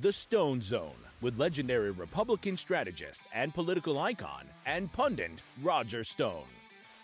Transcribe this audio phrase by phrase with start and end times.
[0.00, 6.48] The Stone Zone with legendary Republican strategist and political icon and pundit Roger Stone.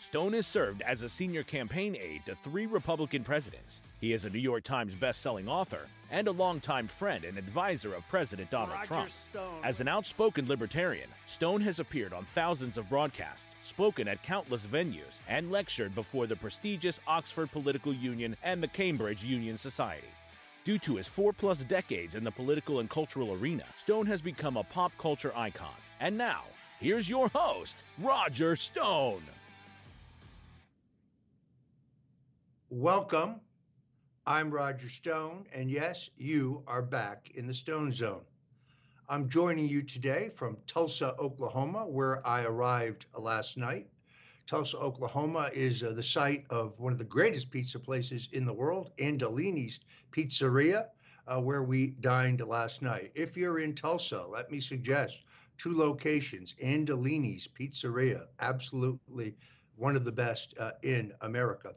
[0.00, 3.82] Stone has served as a senior campaign aide to three Republican presidents.
[4.00, 8.08] He is a New York Times best-selling author and a longtime friend and advisor of
[8.08, 9.10] President Donald Roger Trump.
[9.10, 9.60] Stone.
[9.62, 15.20] As an outspoken libertarian, Stone has appeared on thousands of broadcasts, spoken at countless venues,
[15.28, 20.08] and lectured before the prestigious Oxford Political Union and the Cambridge Union Society.
[20.62, 24.58] Due to his four plus decades in the political and cultural arena, Stone has become
[24.58, 25.74] a pop culture icon.
[26.00, 26.42] And now,
[26.78, 29.22] here's your host, Roger Stone.
[32.68, 33.40] Welcome.
[34.26, 38.20] I'm Roger Stone, and yes, you are back in the Stone Zone.
[39.08, 43.88] I'm joining you today from Tulsa, Oklahoma, where I arrived last night.
[44.50, 48.52] Tulsa, Oklahoma is uh, the site of one of the greatest pizza places in the
[48.52, 49.78] world, Andolini's
[50.10, 50.88] Pizzeria,
[51.28, 53.12] uh, where we dined last night.
[53.14, 55.18] If you're in Tulsa, let me suggest
[55.56, 59.36] two locations Andolini's Pizzeria, absolutely
[59.76, 61.72] one of the best uh, in America.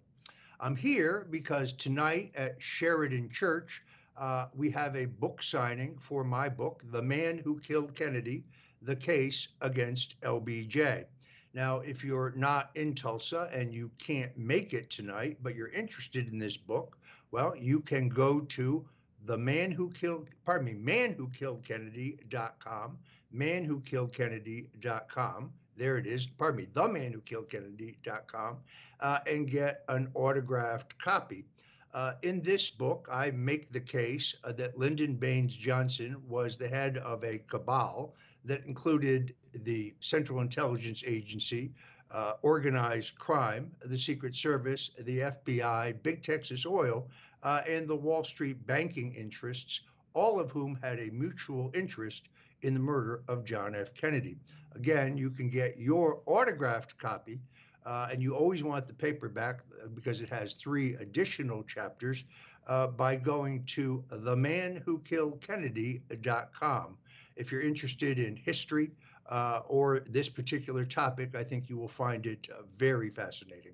[0.59, 3.83] I'm here because tonight at Sheridan Church,
[4.17, 8.45] uh, we have a book signing for my book, The Man Who Killed Kennedy
[8.81, 11.05] The Case Against LBJ.
[11.53, 16.27] Now, if you're not in Tulsa and you can't make it tonight, but you're interested
[16.27, 16.97] in this book,
[17.31, 18.87] well, you can go to
[19.25, 22.97] the man who killed, pardon me, man who killed Kennedy.com,
[23.31, 25.53] man who killed Kennedy.com.
[25.77, 28.57] There it is, pardon me, the man who killed Kennedy.com,
[28.99, 31.45] uh, and get an autographed copy.
[31.93, 36.67] Uh, in this book, I make the case uh, that Lyndon Baines Johnson was the
[36.67, 38.15] head of a cabal
[38.45, 41.71] that included the Central Intelligence Agency,
[42.11, 47.07] uh, organized crime, the Secret Service, the FBI, Big Texas Oil,
[47.41, 49.81] uh, and the Wall Street banking interests,
[50.13, 52.29] all of whom had a mutual interest
[52.61, 53.93] in the murder of John F.
[53.93, 54.37] Kennedy.
[54.75, 57.39] Again, you can get your autographed copy.
[57.85, 62.23] Uh, and you always want the paperback uh, because it has three additional chapters
[62.67, 66.97] uh, by going to themanwhokilledkennedy.com.
[67.35, 68.91] If you're interested in history
[69.27, 73.73] uh, or this particular topic, I think you will find it uh, very fascinating.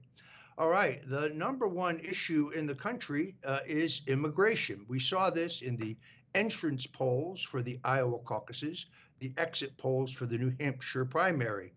[0.58, 4.86] All right, the number one issue in the country uh, is immigration.
[4.88, 5.96] We saw this in the
[6.36, 8.86] entrance polls for the Iowa caucuses,
[9.20, 11.74] the exit polls for the New Hampshire primary.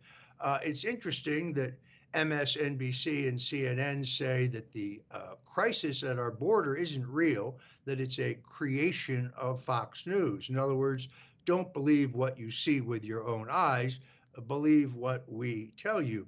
[0.65, 1.75] it's interesting that
[2.15, 8.19] MSNBC and CNN say that the uh, crisis at our border isn't real, that it's
[8.19, 10.51] a creation of Fox News.
[10.51, 11.09] In other words,
[11.45, 14.01] don't believe what you see with your own eyes,
[14.47, 16.27] believe what we tell you.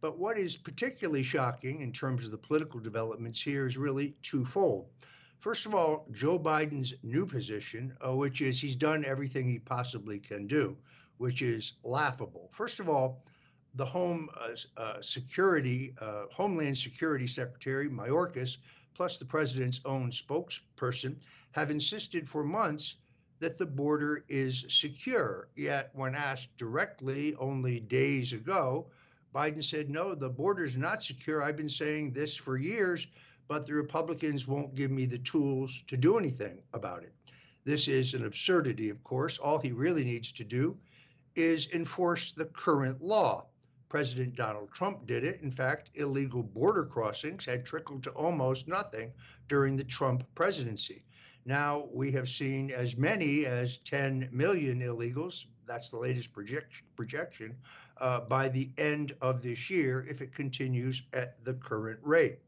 [0.00, 4.88] But what is particularly shocking in terms of the political developments here is really twofold.
[5.38, 10.18] First of all, Joe Biden's new position, uh, which is he's done everything he possibly
[10.18, 10.76] can do,
[11.18, 12.50] which is laughable.
[12.52, 13.22] First of all,
[13.74, 18.58] the Home uh, uh, Security, uh, Homeland Security Secretary Mayorkas,
[18.94, 21.16] plus the president's own spokesperson,
[21.52, 22.96] have insisted for months
[23.38, 25.48] that the border is secure.
[25.56, 28.86] Yet, when asked directly only days ago,
[29.34, 31.42] Biden said, No, the border is not secure.
[31.42, 33.06] I've been saying this for years,
[33.48, 37.12] but the Republicans won't give me the tools to do anything about it.
[37.64, 39.38] This is an absurdity, of course.
[39.38, 40.78] All he really needs to do
[41.34, 43.46] is enforce the current law.
[43.88, 45.40] President Donald Trump did it.
[45.42, 49.12] In fact, illegal border crossings had trickled to almost nothing
[49.48, 51.04] during the Trump presidency.
[51.46, 55.44] Now we have seen as many as 10 million illegals.
[55.64, 57.56] That's the latest project, projection
[57.98, 62.40] uh, by the end of this year if it continues at the current rate.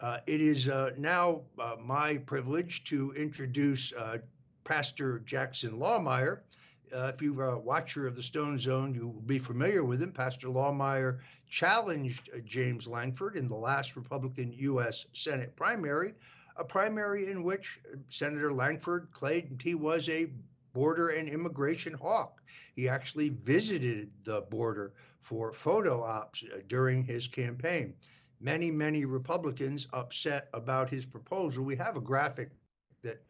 [0.00, 4.18] Uh, it is uh, now uh, my privilege to introduce uh,
[4.64, 6.40] Pastor Jackson Lahmeyer.
[6.94, 10.12] Uh, if you're a watcher of the Stone Zone, you will be familiar with him.
[10.12, 11.18] Pastor Lahmeyer
[11.50, 15.06] challenged James Lankford in the last Republican U.S.
[15.12, 16.14] Senate primary
[16.56, 20.30] a primary in which Senator Lankford claimed he was a
[20.76, 22.42] border and immigration hawk.
[22.74, 24.92] He actually visited the border
[25.22, 27.94] for photo ops uh, during his campaign.
[28.40, 31.64] Many, many Republicans upset about his proposal.
[31.64, 32.50] We have a graphic
[33.02, 33.22] that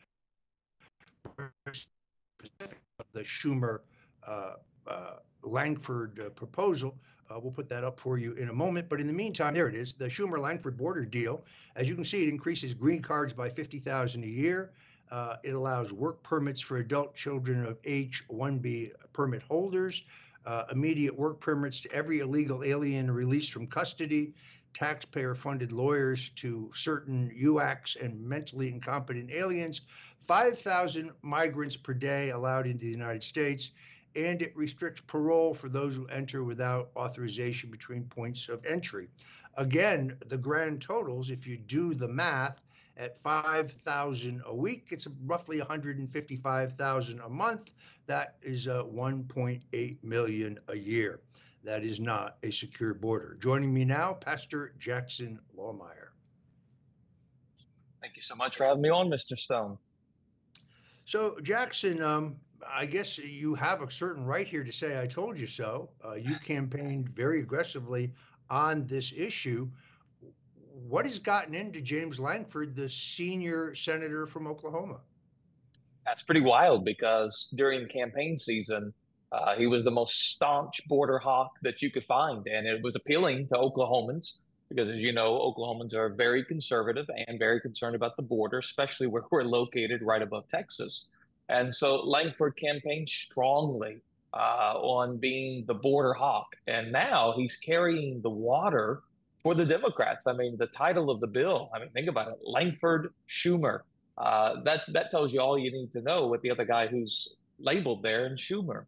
[3.12, 3.80] the Schumer
[4.26, 4.54] uh,
[4.88, 6.98] uh, Lankford uh, proposal.
[7.30, 8.88] Uh, we'll put that up for you in a moment.
[8.88, 11.44] But in the meantime, there it is, the Schumer Lankford border deal.
[11.76, 14.72] As you can see, it increases green cards by 50,000 a year.
[15.10, 20.02] Uh, it allows work permits for adult children of H-1B permit holders,
[20.44, 24.34] uh, immediate work permits to every illegal alien released from custody,
[24.74, 29.80] taxpayer-funded lawyers to certain UACs and mentally incompetent aliens,
[30.18, 33.70] 5,000 migrants per day allowed into the United States,
[34.16, 39.08] and it restricts parole for those who enter without authorization between points of entry.
[39.56, 42.60] Again, the grand totals, if you do the math,
[42.96, 47.72] at 5,000 a week, it's roughly 155,000 a month.
[48.06, 51.20] That is a 1.8 million a year.
[51.64, 53.36] That is not a secure border.
[53.40, 56.10] Joining me now, Pastor Jackson Lahmeyer.
[58.00, 59.36] Thank you so much for having me on, Mr.
[59.36, 59.76] Stone.
[61.04, 62.36] So, Jackson, um,
[62.68, 65.90] I guess you have a certain right here to say, I told you so.
[66.04, 68.12] Uh, you campaigned very aggressively
[68.48, 69.68] on this issue.
[70.88, 74.98] What has gotten into James Lankford, the senior senator from Oklahoma?
[76.04, 78.94] That's pretty wild because during the campaign season,
[79.32, 82.46] uh, he was the most staunch border hawk that you could find.
[82.46, 87.36] And it was appealing to Oklahomans because, as you know, Oklahomans are very conservative and
[87.36, 91.08] very concerned about the border, especially where we're located right above Texas.
[91.48, 96.54] And so Lankford campaigned strongly uh, on being the border hawk.
[96.68, 99.02] And now he's carrying the water
[99.46, 100.26] for the Democrats.
[100.26, 103.82] I mean, the title of the bill, I mean, think about it Lankford Schumer.
[104.18, 107.36] Uh, that, that tells you all you need to know with the other guy who's
[107.60, 108.86] labeled there in Schumer.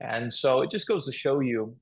[0.00, 1.76] And so it just goes to show you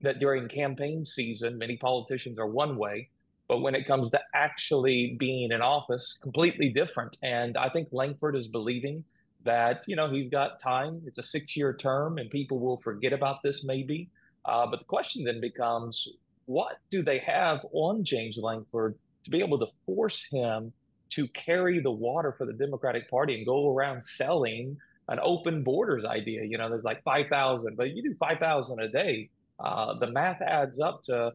[0.00, 3.10] that during campaign season, many politicians are one way,
[3.48, 7.18] but when it comes to actually being in office, completely different.
[7.22, 9.04] And I think Lankford is believing
[9.44, 11.02] that you know he's got time.
[11.04, 14.08] It's a six-year term, and people will forget about this maybe.
[14.46, 16.08] Uh, but the question then becomes,
[16.48, 20.72] what do they have on James Lankford to be able to force him
[21.10, 24.76] to carry the water for the Democratic Party and go around selling
[25.08, 26.44] an open borders idea?
[26.44, 29.28] You know, there's like five thousand, but you do five thousand a day.
[29.60, 31.32] Uh, the math adds up to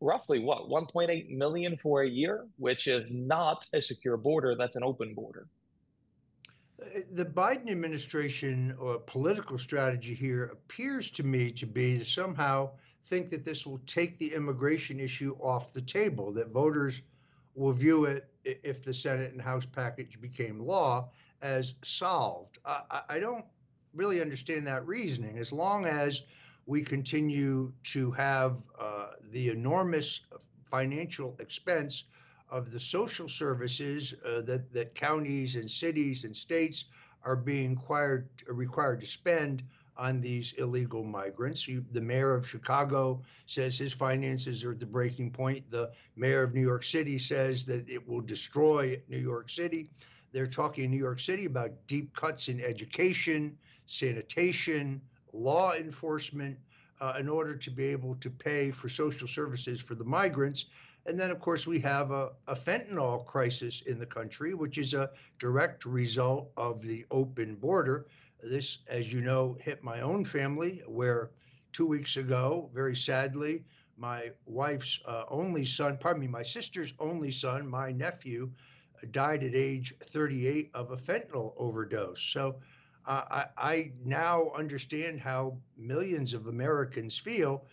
[0.00, 4.54] roughly what 1.8 million for a year, which is not a secure border.
[4.54, 5.48] That's an open border
[7.12, 12.70] the Biden administration or political strategy here appears to me to be somehow
[13.06, 17.02] think that this will take the immigration issue off the table, that voters
[17.54, 21.08] will view it if the Senate and House package became law
[21.42, 22.58] as solved.
[22.64, 23.44] I, I don't
[23.94, 25.38] really understand that reasoning.
[25.38, 26.22] As long as
[26.66, 30.20] we continue to have uh, the enormous
[30.64, 32.04] financial expense
[32.50, 36.86] of the social services uh, that, that counties and cities and states
[37.24, 39.62] are being required, required to spend
[39.98, 41.66] on these illegal migrants.
[41.66, 45.70] You, the mayor of Chicago says his finances are at the breaking point.
[45.70, 49.90] The mayor of New York City says that it will destroy New York City.
[50.32, 55.00] They're talking in New York City about deep cuts in education, sanitation,
[55.32, 56.58] law enforcement,
[57.00, 60.66] uh, in order to be able to pay for social services for the migrants.
[61.06, 64.92] And then, of course, we have a, a, fentanyl crisis in the country, which is
[64.92, 68.06] a direct result of the open border.
[68.42, 71.30] This, as you know, hit my own family, where
[71.72, 73.64] two weeks ago, very sadly,
[73.96, 78.50] my wife's uh, only son, pardon me, my sister's only son, my nephew,
[79.10, 82.22] died at age 38 of a fentanyl overdose.
[82.22, 82.56] So
[83.06, 87.64] uh, I, I now understand how millions of Americans feel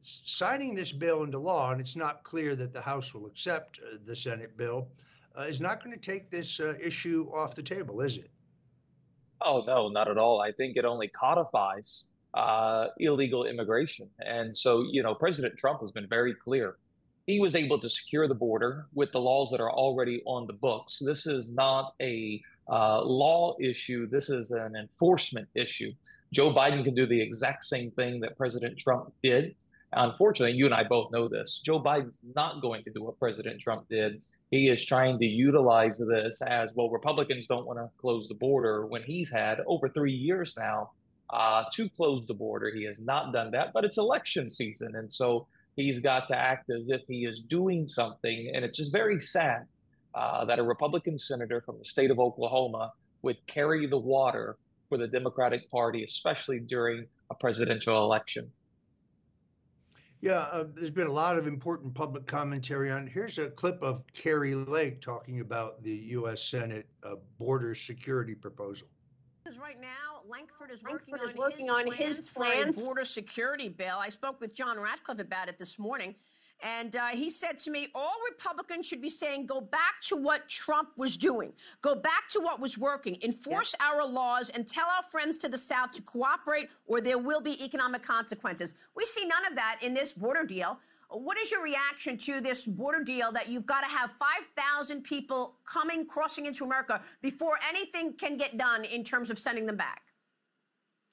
[0.00, 3.96] signing this bill into law, and it's not clear that the House will accept uh,
[4.04, 4.88] the Senate bill,
[5.38, 8.30] uh, is not going to take this uh, issue off the table, is it?
[9.40, 10.40] Oh, no, not at all.
[10.40, 14.08] I think it only codifies uh, illegal immigration.
[14.20, 16.76] And so, you know, President Trump has been very clear.
[17.26, 20.52] He was able to secure the border with the laws that are already on the
[20.52, 20.98] books.
[20.98, 24.08] This is not a uh, law issue.
[24.08, 25.92] This is an enforcement issue.
[26.32, 29.54] Joe Biden can do the exact same thing that President Trump did.
[29.92, 31.60] Unfortunately, you and I both know this.
[31.64, 34.20] Joe Biden's not going to do what President Trump did.
[34.54, 36.88] He is trying to utilize this as well.
[36.88, 40.92] Republicans don't want to close the border when he's had over three years now
[41.30, 42.70] uh, to close the border.
[42.72, 44.94] He has not done that, but it's election season.
[44.94, 48.52] And so he's got to act as if he is doing something.
[48.54, 49.66] And it's just very sad
[50.14, 52.92] uh, that a Republican senator from the state of Oklahoma
[53.22, 54.56] would carry the water
[54.88, 58.52] for the Democratic Party, especially during a presidential election.
[60.24, 63.06] Yeah, uh, there's been a lot of important public commentary on.
[63.06, 66.42] Here's a clip of Kari Lake talking about the U.S.
[66.42, 68.88] Senate uh, border security proposal.
[69.60, 72.72] Right now, Lankford is Lankford working, is on, working his on plans his for a
[72.72, 73.98] border security bill.
[73.98, 76.14] I spoke with John Ratcliffe about it this morning.
[76.62, 80.48] And uh, he said to me, all Republicans should be saying, go back to what
[80.48, 81.52] Trump was doing.
[81.82, 83.18] Go back to what was working.
[83.22, 87.40] Enforce our laws and tell our friends to the South to cooperate or there will
[87.40, 88.74] be economic consequences.
[88.96, 90.78] We see none of that in this border deal.
[91.10, 95.56] What is your reaction to this border deal that you've got to have 5,000 people
[95.64, 100.02] coming, crossing into America before anything can get done in terms of sending them back?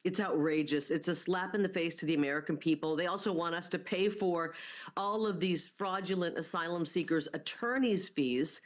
[0.04, 0.90] It's outrageous.
[0.90, 2.96] It's a slap in the face to the American people.
[2.96, 4.56] They also want us to pay for
[4.98, 8.62] all of these fraudulent asylum seekers' attorneys' fees.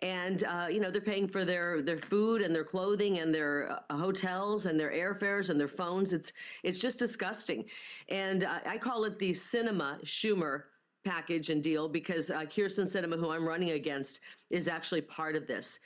[0.00, 3.78] And uh, you know they're paying for their their food and their clothing and their
[3.88, 6.12] uh, hotels and their airfares and their phones.
[6.12, 6.32] It's
[6.64, 7.66] it's just disgusting,
[8.08, 10.64] and uh, I call it the Sinema Schumer
[11.04, 14.18] package and deal because uh, Kyrsten Sinema, who I'm running against,
[14.50, 15.78] is actually part of this.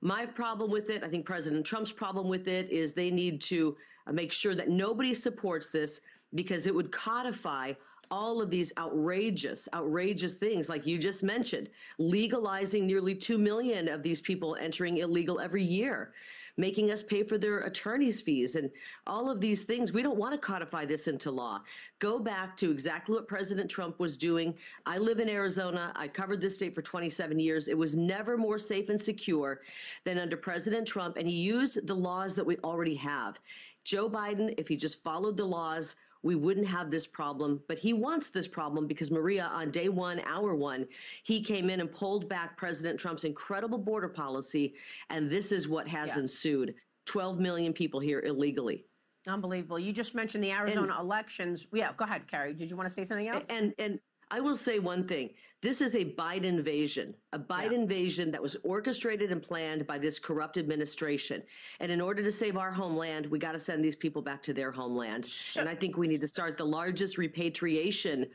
[0.00, 3.76] My problem with it, I think President Trump's problem with it, is they need to
[4.06, 6.00] Uh, make sure that nobody supports this
[6.34, 7.72] because it would codify
[8.10, 14.02] all of these outrageous, outrageous things, like you just mentioned, legalizing nearly 2 million of
[14.02, 16.12] these people entering illegal every year,
[16.56, 18.68] making us pay for their attorney's fees, and
[19.06, 19.92] all of these things.
[19.92, 21.62] We don't want to codify this into law.
[22.00, 24.54] Go back to exactly what President Trump was doing.
[24.86, 25.92] I live in Arizona.
[25.94, 27.68] I covered this state for 27 years.
[27.68, 29.60] It was never more safe and secure
[30.02, 33.38] than under President Trump, and he used the laws that we already have.
[33.84, 37.62] Joe Biden, if he just followed the laws, we wouldn't have this problem.
[37.66, 40.86] But he wants this problem because Maria, on day one, hour one,
[41.22, 44.74] he came in and pulled back President Trump's incredible border policy.
[45.08, 46.22] And this is what has Yeah.
[46.22, 46.74] ensued
[47.06, 48.84] 12 million people here illegally.
[49.26, 49.78] Unbelievable.
[49.78, 51.66] You just mentioned the Arizona elections.
[51.72, 52.54] Yeah, go ahead, Kari.
[52.54, 53.44] Did you want to say something else?
[53.48, 55.34] And and I will say one thing.
[55.62, 60.18] This is a Biden invasion, a Biden invasion that was orchestrated and planned by this
[60.18, 61.42] corrupt administration.
[61.80, 64.54] And in order to save our homeland, we got to send these people back to
[64.54, 65.28] their homeland.
[65.58, 68.26] And I think we need to start the largest repatriation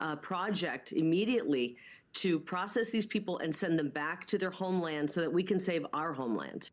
[0.00, 1.78] uh, project immediately
[2.14, 5.58] to process these people and send them back to their homeland so that we can
[5.58, 6.70] save our homeland.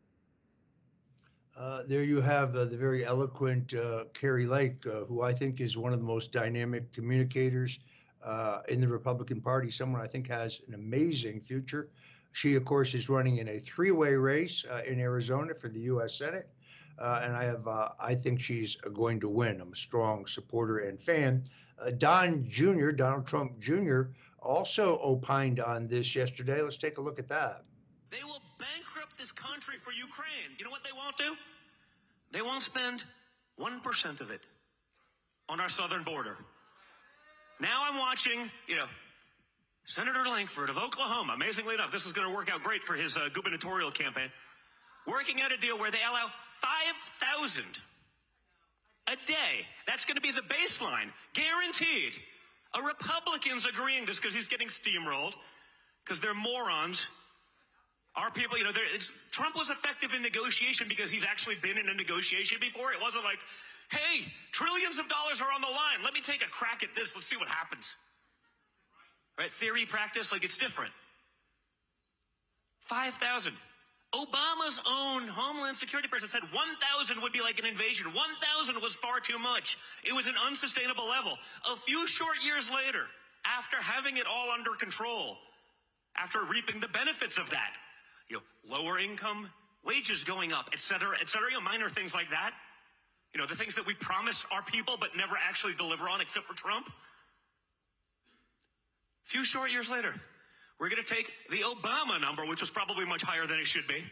[1.56, 5.62] Uh, there you have uh, the very eloquent uh, Kari Lake, uh, who I think
[5.62, 7.78] is one of the most dynamic communicators
[8.24, 11.88] uh, in the Republican Party, someone I think has an amazing future.
[12.32, 16.14] She, of course, is running in a three-way race uh, in Arizona for the U.S.
[16.14, 16.48] Senate,
[16.98, 19.60] uh, and I have, uh, I think she's going to win.
[19.60, 21.44] I'm a strong supporter and fan.
[21.78, 24.02] Uh, Don Jr., Donald Trump Jr.,
[24.40, 26.60] also opined on this yesterday.
[26.62, 27.64] Let's take a look at that.
[28.10, 30.56] They will bankrupt this country for Ukraine.
[30.58, 31.36] You know what they won't do?
[32.32, 33.04] They won't spend
[33.60, 34.46] 1% of it
[35.48, 36.36] on our southern border.
[37.62, 38.86] Now I'm watching, you know,
[39.84, 41.34] Senator Lankford of Oklahoma.
[41.34, 44.30] Amazingly enough, this is going to work out great for his uh, gubernatorial campaign.
[45.06, 46.26] Working out a deal where they allow
[46.60, 47.62] 5,000
[49.06, 49.64] a day.
[49.86, 52.18] That's going to be the baseline, guaranteed.
[52.74, 55.34] A Republican's agreeing this because he's getting steamrolled,
[56.04, 57.06] because they're morons.
[58.16, 58.72] Our people, you know,
[59.30, 62.92] Trump was effective in negotiation because he's actually been in a negotiation before.
[62.92, 63.38] It wasn't like,
[63.92, 66.02] hey, trillions of dollars are on the line.
[66.02, 67.14] Let me take a crack at this.
[67.14, 67.94] Let's see what happens.
[69.38, 69.52] Right?
[69.52, 70.92] Theory, practice, like it's different.
[72.86, 73.52] 5,000.
[74.14, 78.06] Obama's own Homeland Security person said 1,000 would be like an invasion.
[78.12, 79.78] 1,000 was far too much.
[80.04, 81.38] It was an unsustainable level.
[81.70, 83.06] A few short years later,
[83.46, 85.38] after having it all under control,
[86.16, 87.72] after reaping the benefits of that,
[88.28, 89.48] you know, lower income,
[89.84, 92.52] wages going up, et cetera, et cetera, you know, minor things like that.
[93.34, 96.46] You know, the things that we promise our people but never actually deliver on except
[96.46, 96.86] for Trump.
[99.26, 100.14] A few short years later,
[100.78, 103.86] we're going to take the Obama number, which was probably much higher than it should
[103.86, 104.04] be,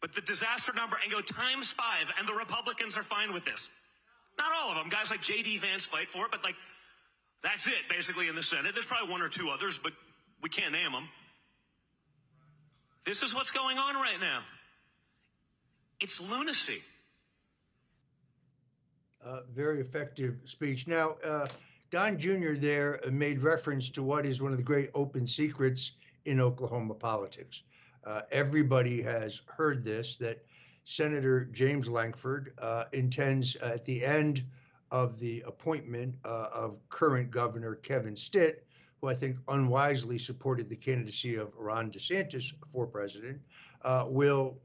[0.00, 3.70] but the disaster number and go times five, and the Republicans are fine with this.
[4.38, 4.88] Not all of them.
[4.88, 5.58] Guys like J.D.
[5.58, 6.54] Vance fight for it, but like,
[7.42, 8.72] that's it basically in the Senate.
[8.74, 9.92] There's probably one or two others, but
[10.42, 11.08] we can't name them.
[13.04, 14.42] This is what's going on right now.
[16.00, 16.82] It's lunacy.
[19.24, 20.86] Uh, very effective speech.
[20.86, 21.48] Now, uh,
[21.90, 22.52] Don Jr.
[22.52, 25.92] there made reference to what is one of the great open secrets
[26.24, 27.62] in Oklahoma politics.
[28.04, 30.44] Uh, everybody has heard this that
[30.84, 34.44] Senator James Lankford uh, intends at the end
[34.90, 38.66] of the appointment uh, of current Governor Kevin Stitt,
[39.00, 43.40] who I think unwisely supported the candidacy of Ron DeSantis for president,
[43.82, 44.58] uh, will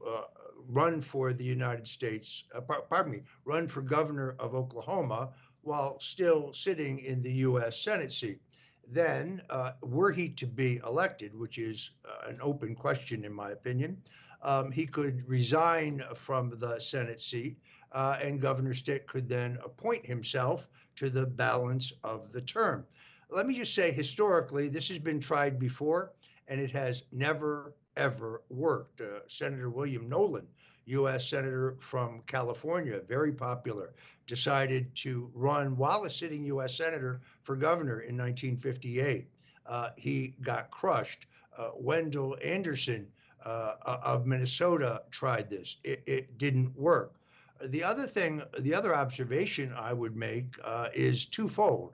[0.68, 5.30] run for the United States, uh, pardon me, run for governor of Oklahoma
[5.62, 7.80] while still sitting in the U.S.
[7.80, 8.40] Senate seat.
[8.86, 13.50] Then, uh, were he to be elected, which is uh, an open question in my
[13.50, 13.96] opinion,
[14.42, 17.56] um, he could resign from the Senate seat,
[17.92, 22.84] uh, and Governor Stitt could then appoint himself to the balance of the term.
[23.30, 26.12] Let me just say, historically, this has been tried before,
[26.46, 29.00] and it has never, ever worked.
[29.00, 30.48] Uh, Senator William Knowland,
[30.86, 31.28] U.S.
[31.28, 33.92] Senator from California, very popular,
[34.26, 36.76] decided to run while a sitting U.S.
[36.76, 39.26] Senator for governor in 1958.
[39.66, 41.26] Uh, he got crushed.
[41.56, 43.06] Uh, Wendell Anderson
[43.44, 45.76] uh, of Minnesota tried this.
[45.84, 47.14] It, it, didn't work.
[47.62, 51.92] The other thing, the other observation I would make uh, is twofold.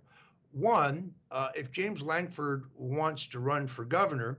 [0.53, 4.39] One, uh, if James Lankford wants to run for governor,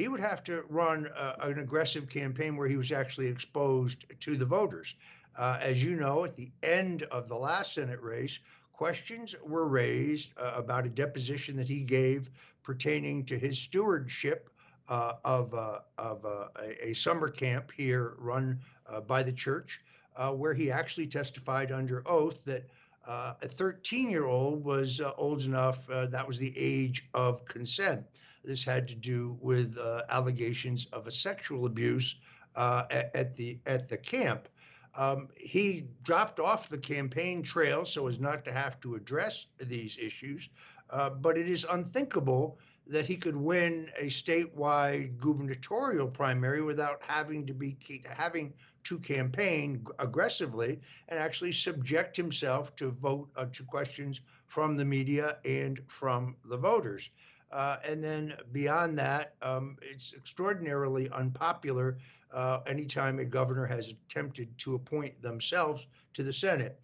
[0.00, 4.34] he would have to run uh, an aggressive campaign where he was actually exposed to
[4.34, 4.94] the voters.
[5.36, 8.38] Uh, as you know, at the end of the last Senate race,
[8.72, 12.30] questions were raised uh, about a deposition that he gave
[12.62, 14.48] pertaining to his stewardship
[14.88, 18.58] uh, of, uh, of uh, a, a, summer camp here run
[19.06, 19.82] by the church,
[20.32, 22.64] where he actually testified under oath that
[23.06, 28.04] a 13 year old was old enough, that was the age of consent.
[28.44, 29.78] This had to do with
[30.08, 32.16] allegations of a sexual abuse
[32.56, 34.48] at, at, the, at the camp.
[34.96, 39.96] Um, he dropped off the campaign trail so as not to have to address these
[40.00, 40.48] issues.
[40.90, 47.46] Uh, but it is unthinkable that he could win a statewide gubernatorial primary without having
[47.46, 47.76] to be
[48.08, 54.84] having to campaign aggressively and actually subject himself to vote uh, to questions from the
[54.84, 57.10] media and from the voters.
[57.50, 61.98] Uh, and then beyond that, um, it's extraordinarily unpopular
[62.32, 66.80] uh, anytime a governor has attempted to appoint themselves to the Senate.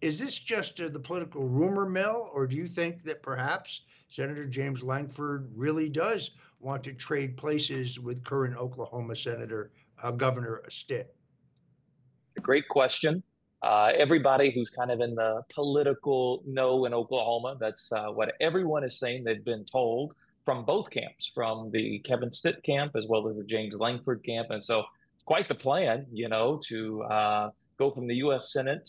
[0.00, 4.46] Is this just uh, the political rumor mill, or do you think that perhaps Senator
[4.46, 11.14] James Lankford really does want to trade places with current Oklahoma Senator uh, Governor Stitt?
[12.36, 13.22] A great question.
[13.64, 18.84] Uh, everybody who's kind of in the political know in Oklahoma, that's uh, what everyone
[18.84, 19.24] is saying.
[19.24, 20.12] They've been told
[20.44, 24.48] from both camps, from the Kevin Stitt camp as well as the James Lankford camp.
[24.50, 24.80] And so
[25.14, 28.52] it's quite the plan, you know, to uh, go from the U.S.
[28.52, 28.86] Senate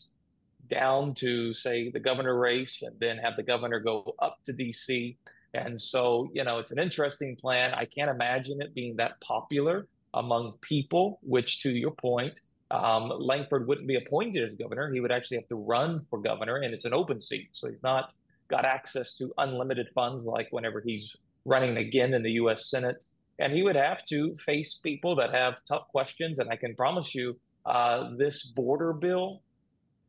[0.70, 5.16] down to say the governor race and then have the governor go up to DC.
[5.54, 7.74] And so, you know, it's an interesting plan.
[7.74, 13.68] I can't imagine it being that popular among people, which to your point, um, Lankford
[13.68, 14.92] wouldn't be appointed as governor.
[14.92, 17.50] He would actually have to run for governor, and it's an open seat.
[17.52, 18.14] So he's not
[18.48, 22.70] got access to unlimited funds like whenever he's running again in the U.S.
[22.70, 23.04] Senate.
[23.38, 26.40] And he would have to face people that have tough questions.
[26.40, 29.42] And I can promise you, uh, this border bill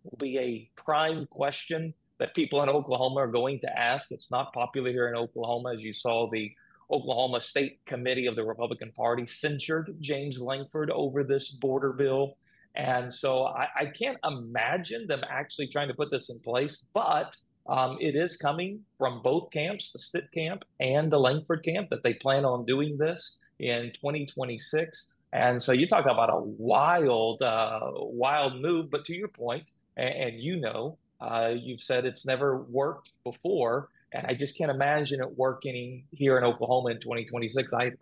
[0.04, 4.12] will be a prime question that people in Oklahoma are going to ask.
[4.12, 6.52] It's not popular here in Oklahoma, as you saw the
[6.90, 12.36] Oklahoma State Committee of the Republican Party censured James Lankford over this border bill.
[12.74, 17.34] And so I, I can't imagine them actually trying to put this in place, but
[17.68, 22.02] um, it is coming from both camps, the Stitt camp and the Lankford camp, that
[22.02, 25.14] they plan on doing this in 2026.
[25.32, 28.90] And so you talk about a wild, uh, wild move.
[28.90, 33.88] But to your point, and, and you know, uh, you've said it's never worked before,
[34.16, 37.98] and I just can't imagine it working here in Oklahoma in 2026 either.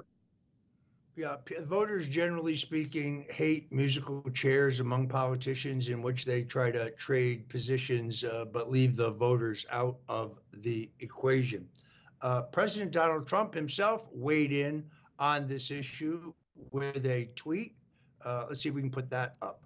[1.17, 7.49] Yeah, voters generally speaking hate musical chairs among politicians in which they try to trade
[7.49, 11.69] positions uh, but leave the voters out of the equation.
[12.21, 14.85] Uh, President Donald Trump himself weighed in
[15.19, 16.33] on this issue
[16.73, 17.77] with a tweet.
[18.25, 19.63] Uh, let's see if we can put that up.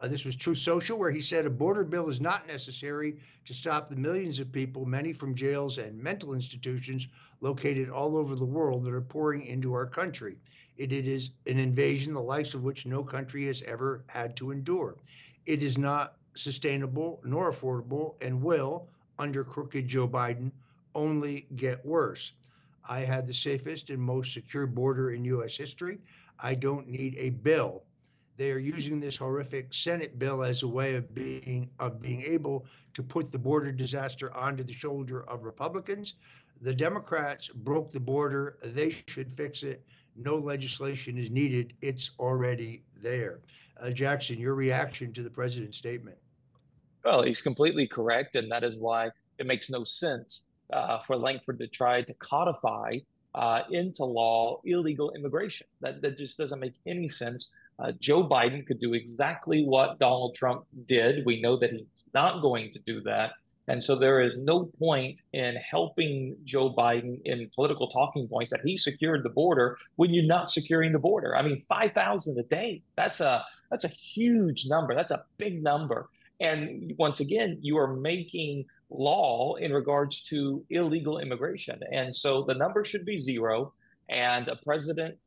[0.00, 3.52] Uh, this was Truth Social, where he said a border bill is not necessary to
[3.52, 7.08] stop the millions of people, many from jails and mental institutions
[7.40, 10.36] located all over the world, that are pouring into our country.
[10.76, 14.52] It, it is an invasion, the likes of which no country has ever had to
[14.52, 14.96] endure.
[15.46, 18.86] It is not sustainable nor affordable and will,
[19.18, 20.52] under crooked Joe Biden,
[20.94, 22.32] only get worse.
[22.88, 25.56] I had the safest and most secure border in U.S.
[25.56, 25.98] history.
[26.38, 27.82] I don't need a bill
[28.38, 32.66] they are using this horrific Senate bill as a way of being of being able
[32.94, 36.14] to put the border disaster onto the shoulder of Republicans.
[36.62, 38.58] The Democrats broke the border.
[38.62, 39.84] They should fix it.
[40.16, 41.74] No legislation is needed.
[41.82, 43.40] It's already there.
[43.80, 46.16] Uh, Jackson, your reaction to the president's statement?
[47.04, 51.58] Well, he's completely correct, and that is why it makes no sense uh, for Lankford
[51.60, 52.98] to try to codify
[53.34, 55.66] uh, into law illegal immigration.
[55.80, 57.50] That, that just doesn't make any sense.
[57.78, 61.24] Uh, Joe Biden could do exactly what Donald Trump did.
[61.24, 63.32] We know that he's not going to do that.
[63.68, 68.60] And so there is no point in helping Joe Biden in political talking points that
[68.64, 71.36] he secured the border when you're not securing the border.
[71.36, 72.82] I mean, 5,000 a day.
[72.96, 74.94] That's a that's a huge number.
[74.94, 76.08] That's a big number.
[76.40, 81.80] And once again, you are making law in regards to illegal immigration.
[81.92, 83.74] And so the number should be zero.
[84.08, 85.18] And a president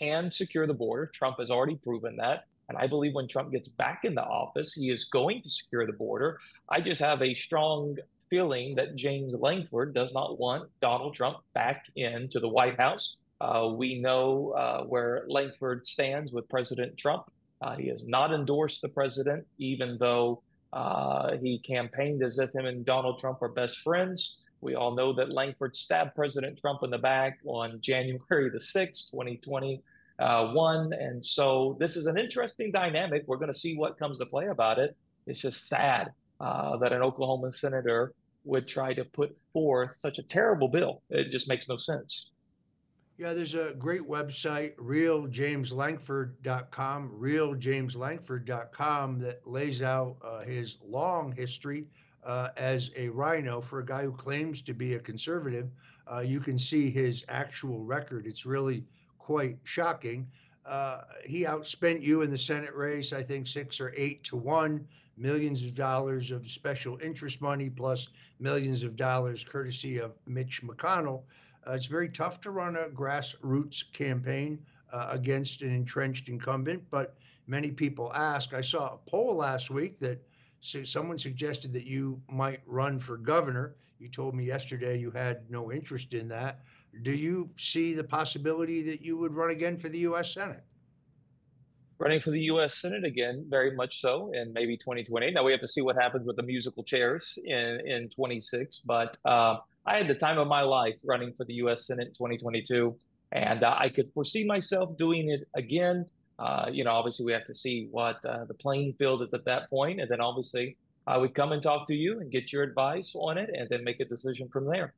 [0.00, 1.06] can secure the border.
[1.06, 2.46] Trump has already proven that.
[2.68, 5.86] And I believe when Trump gets back in the office, he is going to secure
[5.86, 6.40] the border.
[6.68, 7.96] I just have a strong
[8.28, 13.18] feeling that James Lankford does not want Donald Trump back into the White House.
[13.40, 17.30] Uh, we know uh, where Lankford stands with President Trump.
[17.62, 22.66] Uh, he has not endorsed the president, even though uh, he campaigned as if him
[22.66, 24.38] and Donald Trump are best friends.
[24.60, 29.10] We all know that Lankford stabbed President Trump in the back on January the 6th,
[29.10, 29.78] 2021.
[30.18, 30.92] uh.
[30.98, 33.24] And so this is an interesting dynamic.
[33.26, 34.96] We're going to see what comes to play about it.
[35.26, 38.12] It's just sad uh, that an Oklahoma senator
[38.44, 41.02] would try to put forth such a terrible bill.
[41.10, 42.30] It just makes no sense.
[43.18, 51.86] Yeah, there's a great website, realjameslankford.com, realjameslankford.com, that lays out uh, his long history
[52.26, 55.70] uh, as a rhino for a guy who claims to be a conservative.
[56.12, 58.26] Uh, you can see his actual record.
[58.26, 58.84] It's really
[59.18, 60.26] quite shocking.
[60.66, 64.86] Uh, he outspent you in the Senate race, I think six or eight to one,
[65.16, 68.08] millions of dollars of special interest money plus
[68.40, 71.22] millions of dollars courtesy of Mitch McConnell.
[71.66, 74.58] Uh, it's very tough to run a grassroots campaign
[74.92, 78.52] uh, against an entrenched incumbent, but many people ask.
[78.52, 80.20] I saw a poll last week that
[80.60, 83.76] someone suggested that you might run for governor.
[83.98, 86.60] You told me yesterday you had no interest in that
[87.02, 90.34] do you see the possibility that you would run again for the U.S.
[90.34, 90.62] Senate?
[91.98, 92.80] Running for the U.S.
[92.80, 95.32] Senate again, very much so, in maybe 2028.
[95.32, 98.80] Now we have to see what happens with the musical chairs in in 26.
[98.80, 101.86] But uh, I had the time of my life running for the U.S.
[101.86, 102.94] Senate in 2022,
[103.32, 106.04] and uh, I could foresee myself doing it again.
[106.38, 109.44] Uh, you know, obviously we have to see what uh, the playing field is at
[109.44, 112.62] that point, and then obviously I would come and talk to you and get your
[112.62, 114.94] advice on it, and then make a decision from there.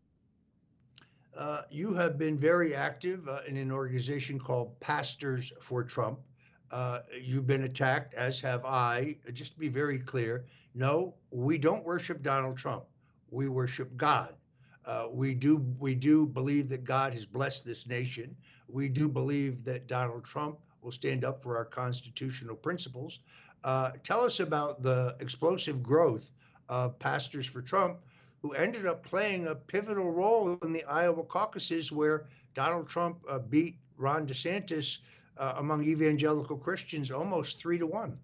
[1.37, 6.19] Uh, you have been very active uh, in an organization called Pastors for Trump.
[6.73, 9.17] Uh, you've been attacked, as have I.
[9.33, 12.85] Just to be very clear, no, we don't worship Donald Trump.
[13.31, 14.35] We worship God.
[14.85, 18.35] Uh, we do we do believe that God has blessed this nation.
[18.69, 23.21] We do believe that Donald Trump will stand up for our constitutional principles.
[23.65, 26.33] Uh, tell us about the explosive growth
[26.69, 27.99] of Pastors for Trump
[28.43, 33.39] who ended up playing a pivotal role in the Iowa caucuses where Donald Trump uh,
[33.39, 34.99] beat Ron DeSantis
[35.37, 38.17] uh, among evangelical Christians almost three to one.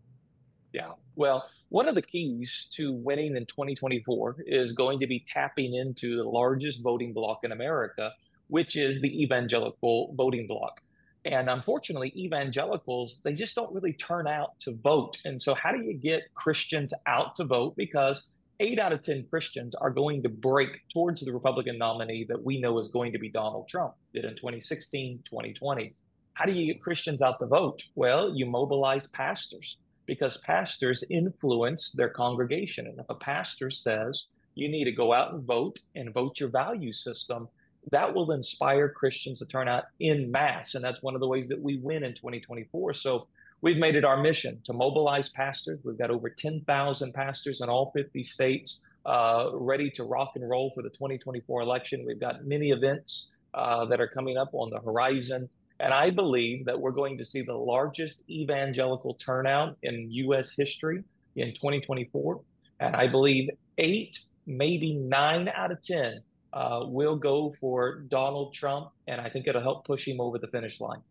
[0.72, 0.92] Yeah.
[1.16, 6.16] Well, one of the keys to winning in 2024 is going to be tapping into
[6.16, 8.12] the largest voting bloc in America,
[8.48, 10.80] which is the evangelical voting bloc.
[11.24, 15.18] And unfortunately, evangelicals, they just don't really turn out to vote.
[15.24, 17.74] And so, how do you get Christians out to vote?
[17.76, 22.42] Because eight out of 10 Christians are going to break towards the Republican nominee that
[22.42, 25.94] we know is going to be Donald Trump, did in 2016, 2020.
[26.34, 27.82] How do you get Christians out the vote?
[27.94, 32.86] Well, you mobilize pastors because pastors influence their congregation.
[32.86, 36.50] And if a pastor says you need to go out and vote and vote your
[36.50, 37.48] value system,
[37.90, 40.74] that will inspire Christians to turn out in mass.
[40.74, 42.94] And that's one of the ways that we win in 2024.
[42.94, 43.26] So
[43.64, 45.80] We've made it our mission to mobilize pastors.
[45.84, 50.70] We've got over 10,000 pastors in all 50 states uh, ready to rock and roll
[50.74, 52.04] for the 2024 election.
[52.06, 55.48] We've got many events uh, that are coming up on the horizon.
[55.80, 60.54] And I believe that we're going to see the largest evangelical turnout in U.S.
[60.54, 61.02] history
[61.34, 62.42] in 2024.
[62.80, 66.20] And I believe eight, maybe nine out of 10
[66.54, 68.90] uh, will go for Donald Trump.
[69.08, 71.02] And I think it'll help push him over the finish line.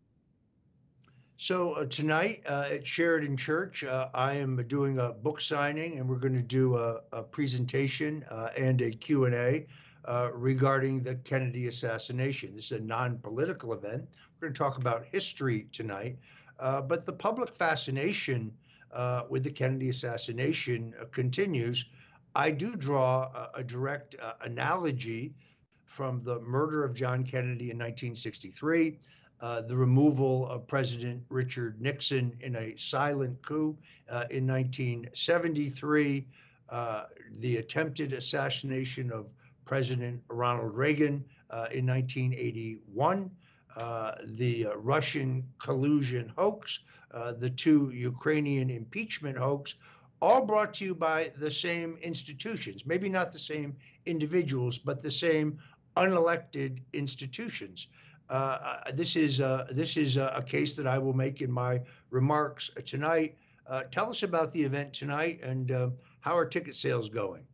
[1.36, 6.08] So uh, tonight uh, at Sheridan Church, uh, I am doing a book signing, and
[6.08, 9.66] we're going to do a, a presentation uh, and a Q and A
[10.04, 12.54] uh, regarding the Kennedy assassination.
[12.54, 14.06] This is a non-political event.
[14.40, 16.18] We're going to talk about history tonight,
[16.60, 18.52] uh, but the public fascination
[19.28, 21.84] with the Kennedy assassination continues.
[22.34, 25.34] I do draw a, a direct analogy
[25.84, 28.98] from the murder of John Kennedy in 1963
[29.40, 33.76] uh, the removal of President Richard Nixon in a silent coup
[34.08, 36.26] uh, in 1973,
[36.70, 37.04] uh,
[37.40, 39.26] the attempted assassination of
[39.64, 43.30] President Ronald Reagan uh, in 1981,
[43.76, 46.80] uh, the uh, Russian collusion hoax,
[47.12, 49.74] uh, the two Ukrainian impeachment hoax,
[50.24, 55.10] all brought to you by the same institutions, maybe not the same individuals, but the
[55.10, 55.58] same
[55.98, 57.88] unelected institutions.
[58.30, 61.82] Uh, this is uh, this is a, a, case that I will make in my
[62.10, 63.36] remarks tonight.
[63.66, 65.70] Uh, tell us about the event tonight and
[66.20, 67.44] how are ticket sales going?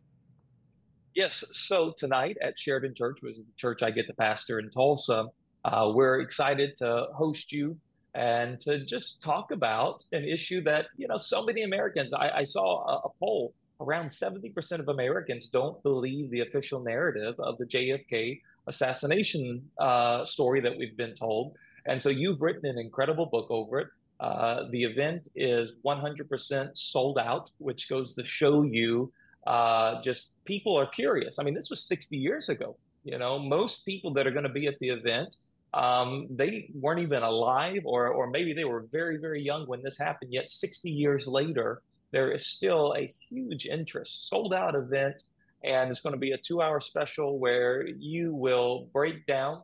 [1.16, 4.70] Yes, so tonight at Sheridan Church, which is the church I get to pastor in
[4.70, 5.26] Tulsa,
[5.64, 7.76] uh, we're excited to host you
[8.14, 12.12] and to just talk about an issue that you know so many Americans.
[12.12, 17.34] I, I saw a, a poll around 70% of Americans don't believe the official narrative
[17.38, 21.54] of the JFK assassination uh, story that we've been told.
[21.86, 23.88] And so you've written an incredible book over it.
[24.20, 29.10] Uh, the event is 100% sold out, which goes to show you
[29.46, 31.38] uh, just people are curious.
[31.38, 32.76] I mean, this was 60 years ago.
[33.04, 35.36] You know, most people that are going to be at the event,
[35.72, 39.98] um, they weren't even alive, or or maybe they were very very young when this
[39.98, 40.32] happened.
[40.32, 44.28] Yet 60 years later, there is still a huge interest.
[44.28, 45.22] Sold out event,
[45.62, 49.62] and it's going to be a two hour special where you will break down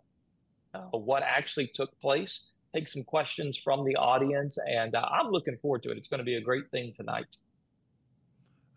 [0.74, 5.56] uh, what actually took place, take some questions from the audience, and uh, I'm looking
[5.58, 5.96] forward to it.
[5.96, 7.36] It's going to be a great thing tonight.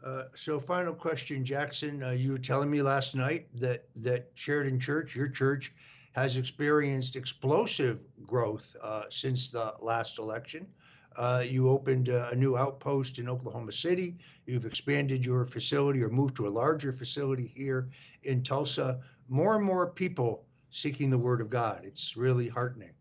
[0.04, 2.02] Uh, so, final question, Jackson.
[2.02, 5.74] Uh, you were telling me last night that that Sheridan Church, your church,
[6.14, 10.68] has experienced explosive growth uh, since the last election.
[11.16, 14.18] Uh, you opened a new outpost in Oklahoma City.
[14.46, 17.90] You've expanded your facility or moved to a larger facility here
[18.24, 19.00] in Tulsa.
[19.28, 21.82] More and more people seeking the Word of God.
[21.84, 22.92] It's really heartening.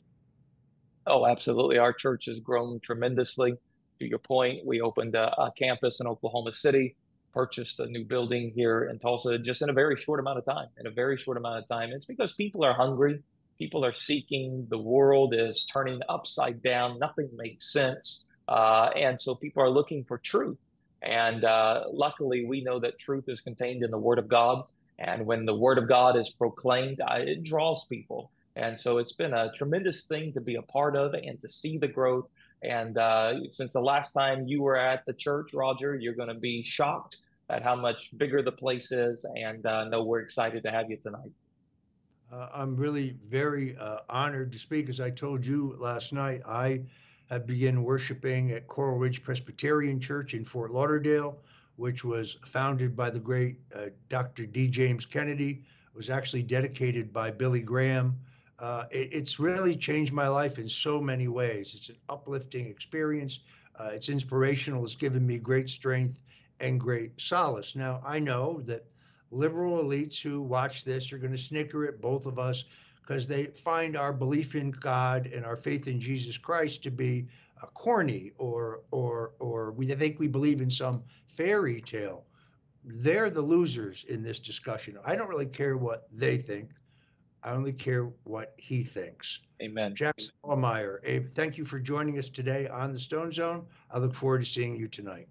[1.07, 1.79] Oh, absolutely.
[1.79, 3.55] Our church has grown tremendously
[3.99, 6.95] to your point, we opened a, a, campus in Oklahoma City,
[7.33, 10.69] purchased a new building here in Tulsa just in a very short amount of time.
[10.79, 11.91] In a very short amount of time.
[11.91, 13.23] It's because people are hungry,
[13.59, 18.27] people are seeking, the world is turning upside down, nothing makes sense.
[18.47, 20.59] Uh, and so people are looking for truth.
[21.03, 24.65] And uh, luckily, we know that truth is contained in the Word of God.
[24.99, 28.31] And when the Word of God is proclaimed, uh, it draws people.
[28.57, 31.79] And so it's been a tremendous thing to be a part of and to see
[31.79, 32.27] the growth
[32.63, 36.35] and uh, since the last time you were at the church, Roger, you're going to
[36.35, 37.19] be shocked
[37.51, 39.25] at how much bigger the place is.
[39.37, 41.31] And uh, know we're excited to have you tonight.
[42.33, 44.89] Uh, I'm really very uh, honored to speak.
[44.89, 46.83] As I told you last night, I
[47.31, 51.39] have begun worshiping at Coral Ridge Presbyterian Church in Fort Lauderdale,
[51.77, 54.47] which was founded by the great uh, Dr.
[54.47, 54.67] D.
[54.67, 55.63] James Kennedy.
[55.87, 58.19] It was actually dedicated by Billy Graham
[58.59, 61.75] uh, it, it's really changed my life in so many ways.
[61.75, 63.41] It's an uplifting experience.
[63.79, 64.85] Uh, it's inspirational.
[64.85, 66.19] It's given me great strength
[66.61, 67.77] and great solace.
[67.77, 68.85] Now, I know that
[69.31, 72.65] liberal elites who watch this are going to snicker at both of us
[73.01, 77.27] because they find our belief in God and our faith in Jesus Christ to be
[77.63, 82.25] uh, corny or or or we think we believe in some fairy tale.
[82.85, 84.99] They're the losers in this discussion.
[85.05, 86.71] I don't really care what they think.
[87.43, 89.41] I only care what he thinks.
[89.63, 89.95] Amen.
[89.95, 93.67] Jackson Lahmeyer, Abe, thank you for joining us today on the Stone Zone.
[93.91, 95.29] I look forward to seeing you tonight.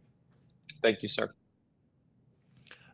[0.82, 1.32] Thank you, sir.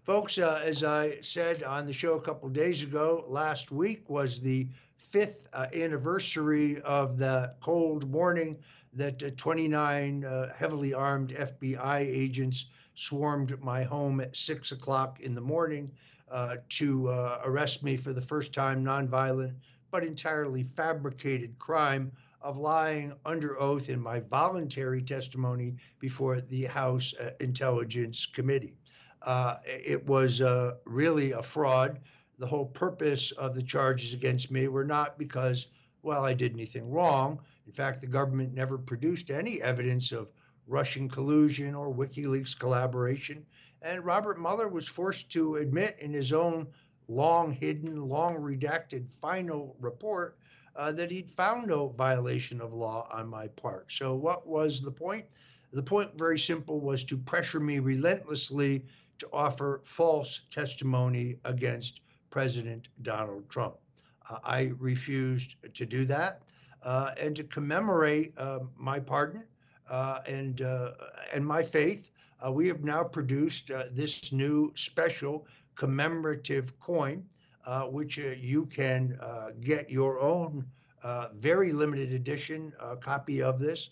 [0.04, 4.10] Folks, uh, as I said on the show a couple of days ago, last week
[4.10, 8.58] was the fifth uh, anniversary of the cold morning
[8.94, 15.34] that uh, 29 uh, heavily armed FBI agents swarmed my home at six o'clock in
[15.34, 15.92] the morning
[16.34, 19.54] uh, to uh, arrest me for the first time, nonviolent,
[19.92, 27.14] but entirely fabricated crime of lying under oath in my voluntary testimony before the House
[27.22, 28.76] uh, Intelligence Committee.
[29.22, 30.42] Uh, it was
[30.86, 32.00] really a fraud.
[32.40, 35.68] The whole purpose of the charges against me were not because,
[36.02, 37.40] well, I did anything wrong.
[37.68, 40.30] In fact, the government never produced any evidence of
[40.68, 43.46] Russian collusion or WikiLeaks collaboration.
[43.84, 46.68] And Robert Mueller was forced to admit in his own
[47.08, 50.38] long hidden, long redacted final report
[50.76, 53.92] uh, that he'd found no violation of law on my part.
[53.92, 55.26] So, what was the point?
[55.72, 58.86] The point, very simple, was to pressure me relentlessly
[59.20, 63.76] to offer false testimony against President Donald Trump.
[64.30, 66.42] Uh, I refused to do that.
[66.84, 69.44] Uh, and to commemorate uh, my pardon
[69.90, 70.92] uh, and, uh,
[71.34, 72.12] and my faith,
[72.46, 77.24] uh, we have now produced uh, this new special commemorative coin,
[77.66, 80.66] uh, which uh, you can uh, get your own
[81.04, 83.90] uh, very limited edition copy of this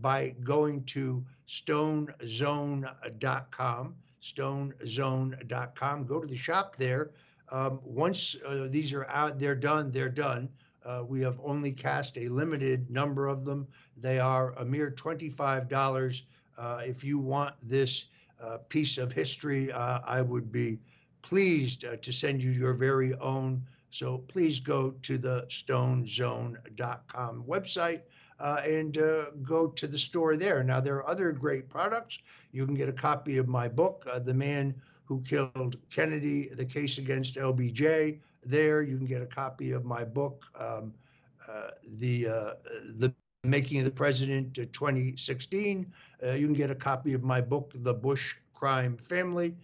[0.00, 3.94] by going to stonezone.com.
[4.22, 6.06] Stonezone.com.
[6.06, 7.10] Go to the shop there.
[7.50, 8.34] Um, once
[8.68, 10.48] these are out, they're done, they're done.
[10.86, 13.66] Uh, we have only cast a limited number of them.
[13.96, 16.22] They are a mere $25.
[16.58, 18.06] Uh, if you want this
[18.42, 20.78] uh, piece of history, uh, I would be
[21.22, 23.62] pleased to send you your very own.
[23.90, 28.02] So please go to the stonezone.com website
[28.38, 30.62] uh, and uh, go to the store there.
[30.62, 32.18] Now, there are other great products.
[32.52, 36.64] You can get a copy of my book, uh, The Man Who Killed Kennedy, The
[36.64, 38.20] Case Against LBJ.
[38.44, 40.92] There, you can get a copy of my book, um,
[41.98, 42.24] the,
[42.98, 43.12] the
[43.48, 45.92] Making the President 2016.
[46.24, 49.54] Uh, you can get a copy of my book, The Bush Crime Family.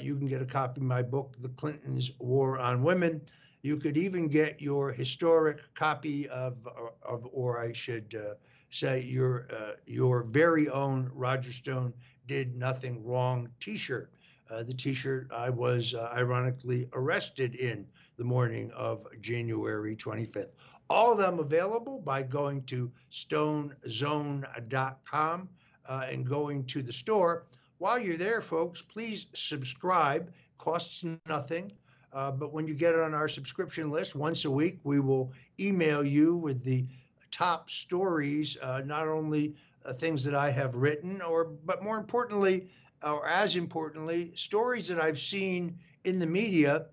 [0.00, 3.20] you can get a copy of my book, The Clintons' War on Women.
[3.62, 6.54] You could even get your historic copy of,
[7.02, 8.34] of or I should uh,
[8.70, 11.92] say, your uh, your very own Roger Stone
[12.26, 14.12] did nothing wrong T-shirt.
[14.50, 20.52] Uh, the T-shirt I was uh, ironically arrested in the morning of January 25th.
[20.88, 25.48] All of them available by going to stonezone.com
[25.88, 27.44] uh, and going to the store.
[27.78, 30.32] While you're there, folks, please subscribe.
[30.58, 31.72] Costs nothing.
[32.12, 36.04] Uh, but when you get on our subscription list once a week, we will email
[36.04, 36.86] you with the
[37.30, 42.68] top stories, uh, not only uh, things that I have written, or but more importantly,
[43.02, 46.86] or as importantly, stories that I've seen in the media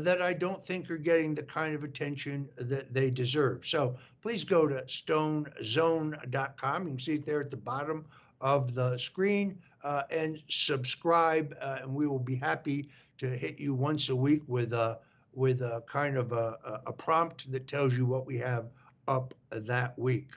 [0.00, 3.66] that I don't think are getting the kind of attention that they deserve.
[3.66, 6.82] So please go to stonezone.com.
[6.82, 8.04] You can see it there at the bottom
[8.40, 13.74] of the screen uh, and subscribe, uh, and we will be happy to hit you
[13.74, 14.98] once a week with a
[15.34, 18.66] with a kind of a, a prompt that tells you what we have
[19.08, 20.28] up that week.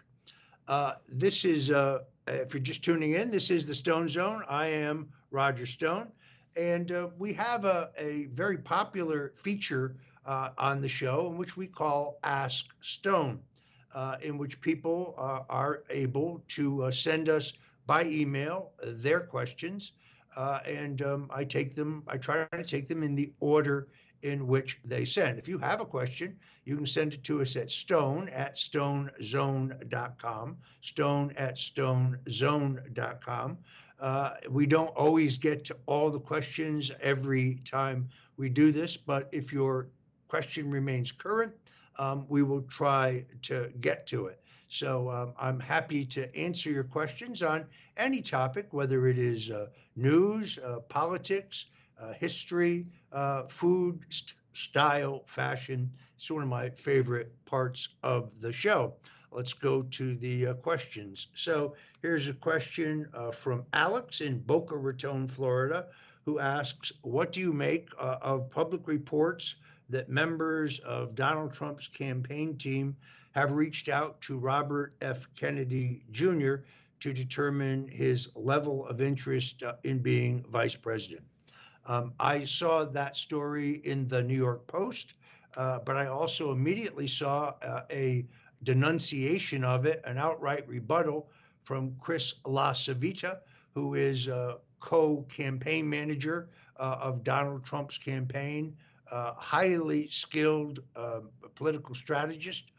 [0.68, 4.44] Uh, this is, uh, if you're just tuning in, this is the Stone Zone.
[4.50, 6.12] I am Roger Stone,
[6.56, 11.56] and uh, we have a, a very popular feature uh, on the show in which
[11.56, 13.40] we call Ask Stone,
[13.94, 17.54] uh, in which people uh, are able to send us
[17.86, 19.92] by email their questions
[20.36, 23.88] uh, and um, I take them, I try to take them in the order
[24.22, 25.40] in which they send.
[25.40, 30.58] If you have a question, you can send it to us at stone at stonezone.com,
[30.82, 33.58] stone at stonezone.com.
[34.00, 39.30] Uh, we don't always get to all the questions every time we do this, but
[39.32, 39.88] if your
[40.28, 41.54] question remains current,
[41.98, 44.42] um, we will try to get to it.
[44.68, 47.66] So um, I'm happy to answer your questions on
[47.98, 51.66] any topic, whether it is uh, news, uh, politics,
[52.02, 55.92] uh, history, uh, food, st- style, fashion.
[56.18, 58.96] It's one of my favorite parts of the show.
[59.36, 61.28] Let's go to the uh, questions.
[61.36, 65.88] So here's a question uh, from Alex in Boca Raton, Florida,
[66.24, 69.56] who asks What do you make of public reports
[69.90, 72.96] that members of Donald Trump's campaign team
[73.32, 75.28] have reached out to Robert F.
[75.36, 76.56] Kennedy Jr.
[77.02, 81.24] to determine his level of interest uh, in being vice president.
[81.86, 85.16] Um, I saw that story in the New York Post,
[85.58, 88.26] uh, but I also immediately saw uh, a
[88.64, 91.30] denunciation of it, an outright rebuttal
[91.64, 93.40] from Chris LaCivita,
[93.74, 98.76] who is a co campaign manager uh, of Donald Trump's campaign,
[99.12, 101.22] uh, highly skilled uh,
[101.56, 102.72] political strategist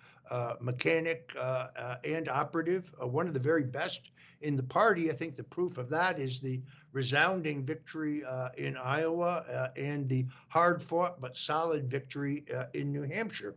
[0.60, 4.10] mechanic uh, uh, and operative, one of the very best
[4.40, 5.10] in the party.
[5.10, 6.60] I think the proof of that is the
[6.92, 8.24] resounding victory
[8.56, 13.54] in Iowa and the hard fought but solid victory in New Hampshire.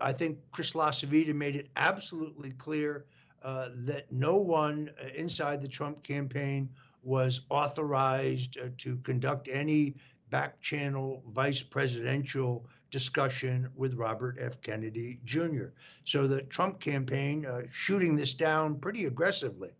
[0.00, 3.04] I think Chris LaCivita made it absolutely clear
[3.42, 6.68] uh, that no one inside the Trump campaign
[7.02, 9.94] was authorized uh, to conduct any
[10.30, 14.60] back channel vice presidential discussion with Robert F.
[14.60, 15.66] Kennedy Jr.
[16.04, 19.70] So the Trump campaign uh, shooting this down pretty aggressively.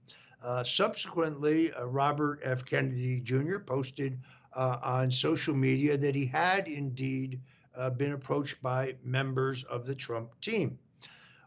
[0.43, 2.65] Uh, subsequently, uh, Robert F.
[2.65, 3.59] Kennedy Jr.
[3.59, 4.19] posted
[4.53, 7.41] uh, on social media that he had indeed
[7.79, 10.79] uh, been approached by members of the Trump team.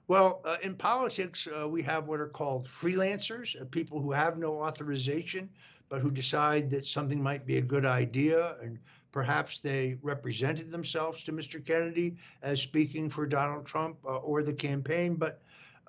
[0.07, 5.49] Well, uh, in politics, we have what are called freelancers, people who have no authorization,
[5.89, 8.79] but who decide that something might be a good idea and
[9.11, 11.63] Perhaps they represented themselves to Mr.
[11.63, 15.41] Kennedy as speaking for Donald Trump uh, or the campaign, but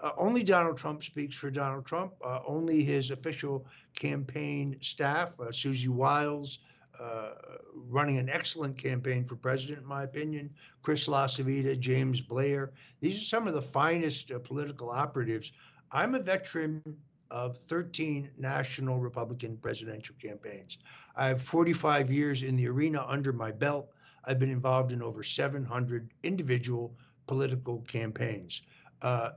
[0.03, 2.13] uh, only Donald Trump speaks for Donald Trump.
[2.25, 3.65] Uh, only his official
[3.95, 6.59] campaign staff, uh, Susie Wiles,
[7.01, 7.31] uh,
[7.75, 10.51] running an excellent campaign for president, in my opinion,
[10.83, 12.73] Chris LaCivita, James Blair.
[13.01, 15.53] These are some of the finest uh, political operatives.
[15.91, 16.83] I'm a veteran
[17.31, 20.79] of 13 national Republican presidential campaigns.
[21.17, 23.91] I have 45 years in the arena under my belt.
[24.25, 26.95] I've been involved in over 700 individual
[27.27, 28.63] political campaigns.
[29.01, 29.31] Uh,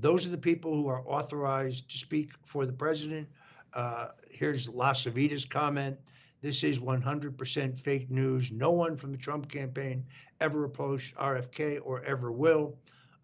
[0.00, 3.28] those are the people who are authorized to speak for the president.
[3.74, 5.98] Uh, here's LaCivita's comment.
[6.40, 8.52] This is 100% fake news.
[8.52, 10.04] No one from the Trump campaign
[10.40, 12.76] ever approached RFK or ever will.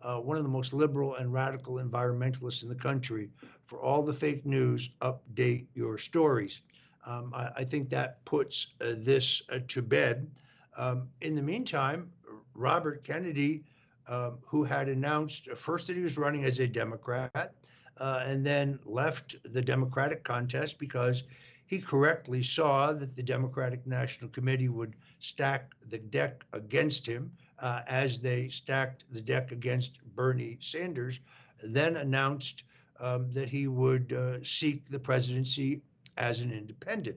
[0.03, 3.31] Uh, one of the most liberal and radical environmentalists in the country.
[3.67, 6.61] For all the fake news, update your stories.
[7.07, 10.31] Um, I, I, think that puts uh, this uh, to bed.
[10.77, 12.11] Um, in the meantime,
[12.55, 13.65] Robert Kennedy,
[14.09, 17.55] um, who had announced first that he was running as a Democrat
[17.99, 21.25] uh, and then left the Democratic contest because
[21.75, 27.81] he correctly saw that the Democratic National Committee would stack the deck against him uh,
[27.89, 31.19] as they stacked the deck against Bernie Sanders,
[31.61, 32.63] then announced
[33.01, 35.83] um, that he would uh, seek the presidency
[36.17, 37.17] as an independent.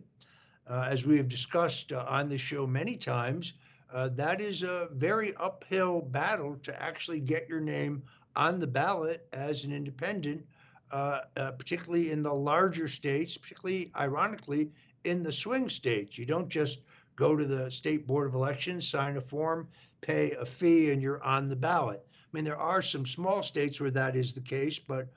[0.67, 3.53] Uh, as we have discussed uh, on this show many times,
[3.93, 8.01] uh, that is a very uphill battle to actually get your name
[8.35, 10.43] on the ballot as an independent,
[10.91, 14.71] uh, uh, particularly in the larger states, particularly, ironically,
[15.03, 16.17] in the swing states.
[16.17, 16.81] You don't just
[17.15, 19.67] go to the state board of elections, sign a form,
[20.01, 22.05] pay a fee, and you're on the ballot.
[22.11, 25.07] I mean, there are some small states where that is the case, but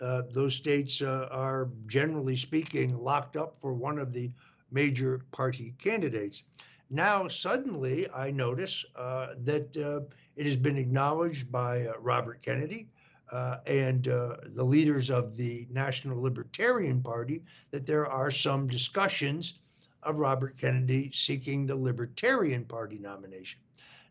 [0.00, 4.30] uh, those states uh, are generally speaking locked up for one of the
[4.70, 6.42] major party candidates.
[6.90, 9.76] Now, suddenly, I notice uh, that
[10.36, 12.88] it has been acknowledged by Robert Kennedy
[13.30, 19.58] uh, and the leaders of the National Libertarian Party that there are some discussions
[20.02, 23.60] of Robert Kennedy seeking the Libertarian Party nomination.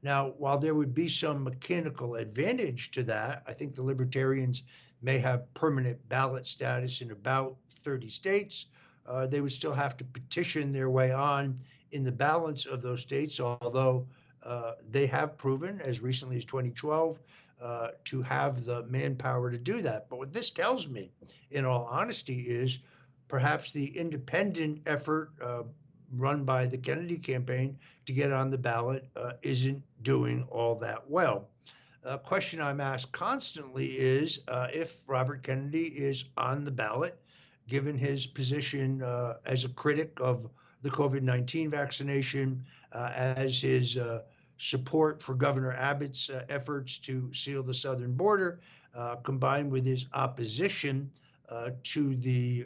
[0.03, 4.63] Now, while there would be some mechanical advantage to that, I think the Libertarians
[5.01, 8.65] may have permanent ballot status in about 30 states.
[9.05, 11.59] Uh, they would still have to petition their way on
[11.91, 14.05] in the balance of those states, although
[14.43, 17.19] uh, they have proven as recently as 2012
[17.61, 20.09] uh, to have the manpower to do that.
[20.09, 21.11] But what this tells me,
[21.51, 22.79] in all honesty, is
[23.27, 25.63] perhaps the independent effort uh,
[26.13, 31.09] run by the Kennedy campaign to get on the ballot uh, isn't doing all that
[31.09, 31.49] well
[32.07, 37.19] a question I'm asked constantly is uh, if Robert Kennedy is on the ballot,
[37.67, 40.49] given his position uh, as a critic of
[40.83, 43.97] the COVID 19 vaccination, as his
[44.57, 48.59] support for Governor Abbott's uh, efforts to seal the southern border,
[48.95, 51.09] uh, combined with his opposition
[51.81, 52.65] to the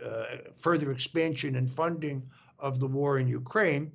[0.57, 2.23] further expansion and funding
[2.57, 3.91] of the war in Ukraine.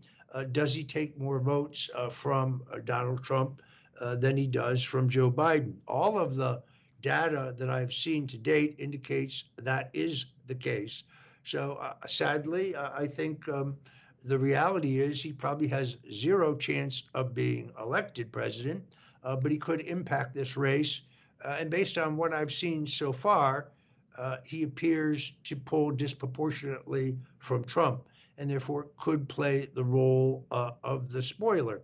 [0.52, 3.60] does he take more votes from Donald Trump
[4.00, 5.74] uh, than he does from Joe Biden.
[5.88, 6.62] All of the
[7.00, 11.04] data that I've seen to date indicates that is the case.
[11.44, 13.76] So uh, sadly, uh, I think um,
[14.26, 18.84] the reality is he probably has zero chance of being elected president,
[19.22, 21.02] uh, but he could impact this race.
[21.44, 23.68] Uh, and based on what I've seen so far,
[24.44, 28.08] he appears to pull disproportionately from Trump
[28.38, 31.82] and therefore could play the role of the spoiler.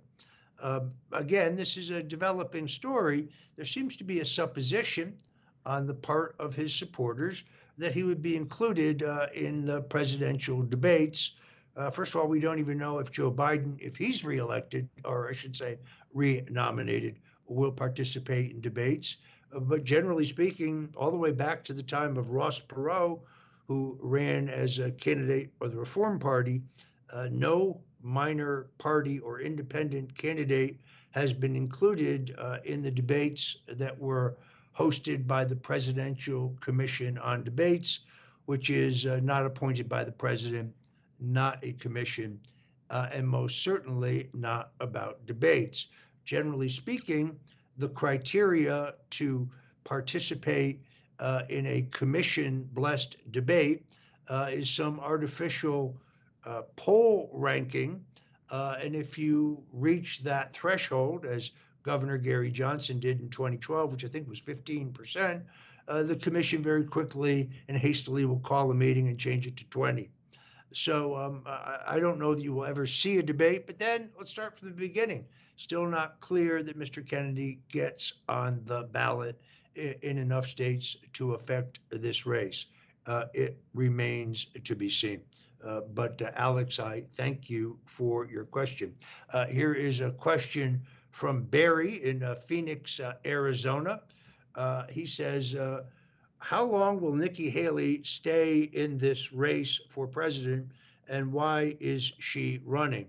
[0.62, 3.28] Um, again, this is a developing story.
[3.56, 5.18] There seems to be a supposition
[5.66, 7.44] on the part of his supporters
[7.78, 11.32] that he would be included uh, in the presidential debates.
[11.76, 15.28] Uh, first of all, we don't even know if Joe Biden, if he's reelected, or
[15.28, 15.78] I should say,
[16.12, 19.16] renominated, will participate in debates.
[19.54, 23.20] Uh, but generally speaking, all the way back to the time of Ross Perot,
[23.68, 26.62] who ran as a candidate for the Reform Party,
[27.12, 30.78] uh, no minor party or independent candidate
[31.12, 34.36] has been included uh, in the debates that were
[34.76, 38.00] hosted by the Presidential Commission on Debates,
[38.46, 40.72] which is uh, not appointed by the president,
[41.22, 42.38] not a commission,
[42.90, 45.86] uh, and most certainly not about debates.
[46.24, 47.38] Generally speaking,
[47.78, 49.48] the criteria to
[49.84, 50.82] participate
[51.18, 53.84] uh, in a commission blessed debate
[54.28, 55.96] uh, is some artificial
[56.44, 58.04] uh, poll ranking.
[58.50, 61.52] Uh, and if you reach that threshold, as
[61.82, 65.42] Governor Gary Johnson did in 2012, which I think was 15%,
[65.88, 69.68] uh, the commission very quickly and hastily will call a meeting and change it to
[69.68, 70.08] 20.
[70.72, 74.10] So um, I, I, don't know that you will ever see a debate, but then
[74.18, 75.26] let's start from the beginning.
[75.56, 77.06] Still not clear that Mr.
[77.06, 79.40] Kennedy gets on the ballot
[79.74, 82.66] in, enough states to affect this race.
[83.06, 85.20] Uh, it remains to be seen.
[85.64, 88.94] Uh, but uh, Alex, I thank you for your question.
[89.32, 94.00] Uh, here is a question from Barry in uh, Phoenix, uh, Arizona.
[94.90, 95.54] he says,
[96.42, 100.72] How long will Nikki Haley stay in this race for president
[101.08, 103.06] and why is she running?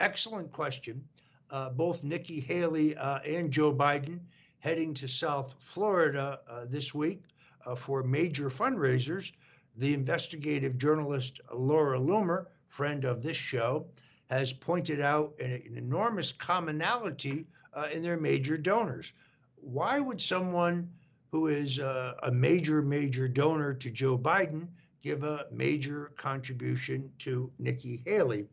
[0.00, 1.08] Excellent question.
[1.52, 4.18] uh, both Nikki Haley uh, and Joe Biden
[4.58, 7.22] heading to South Florida uh, this week
[7.66, 9.32] uh, for major fundraisers.
[9.76, 13.86] The investigative journalist Laura Loomer, friend of this show,
[14.30, 19.12] has pointed out an, an enormous commonality uh, in their major donors.
[19.56, 20.90] Why would someone
[21.32, 24.68] who is uh, a major, major donor to Joe Biden
[25.02, 28.46] give a major contribution to Nikki Haley?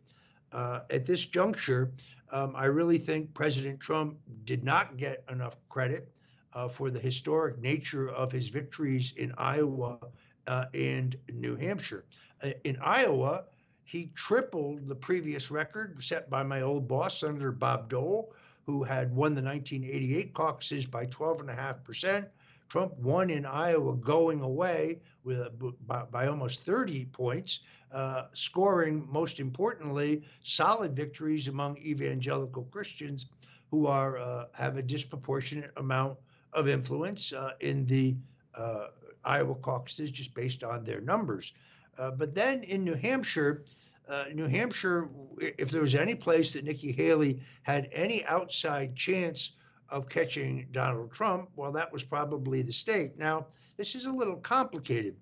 [0.54, 1.92] Uh, at this juncture,
[2.32, 6.10] um, I really think President Trump did not get enough credit
[6.54, 10.00] uh, for the historic nature of his victories in Iowa
[10.48, 12.06] uh, and New Hampshire.
[12.42, 13.44] Uh, in Iowa,
[13.84, 18.34] he tripled the previous record set by my old boss, Senator Bob Dole,
[18.66, 22.28] who had won the 1988 caucuses by 12.5%.
[22.70, 25.48] Trump won in Iowa going away with
[25.88, 27.62] by, by almost 30 points,
[27.92, 33.26] uh, scoring, most importantly, solid victories among evangelical Christians
[33.72, 36.18] who are uh, have a disproportionate amount
[36.54, 38.16] of influence uh, in the
[38.56, 38.88] uh,
[39.24, 41.54] Iowa caucuses just based on their numbers.
[41.98, 43.64] Uh, but then in New Hampshire,
[44.08, 45.10] uh, New Hampshire,
[45.40, 49.52] if there was any place that Nikki Haley had any outside chance
[49.92, 53.18] of catching Donald Trump, well, that was probably the state.
[53.18, 55.16] Now, this is a little complicated.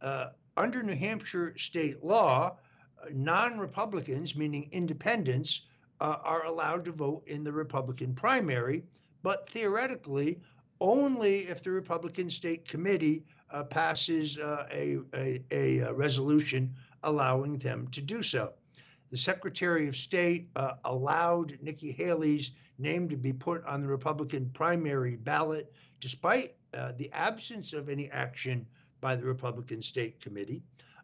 [0.00, 2.56] Uh, under New Hampshire state law,
[3.02, 5.62] uh, non Republicans, meaning independents,
[6.00, 8.84] uh, are allowed to vote in the Republican primary,
[9.22, 10.38] but theoretically,
[10.80, 17.88] only if the Republican State Committee uh, passes uh, a, a, a, resolution allowing them
[17.88, 18.52] to do so.
[19.10, 20.48] The Secretary of State
[20.84, 27.10] allowed Nikki Haley's name to be put on the Republican primary ballot despite uh, the
[27.12, 28.66] absence of any action
[29.00, 30.62] by the Republican State Committee.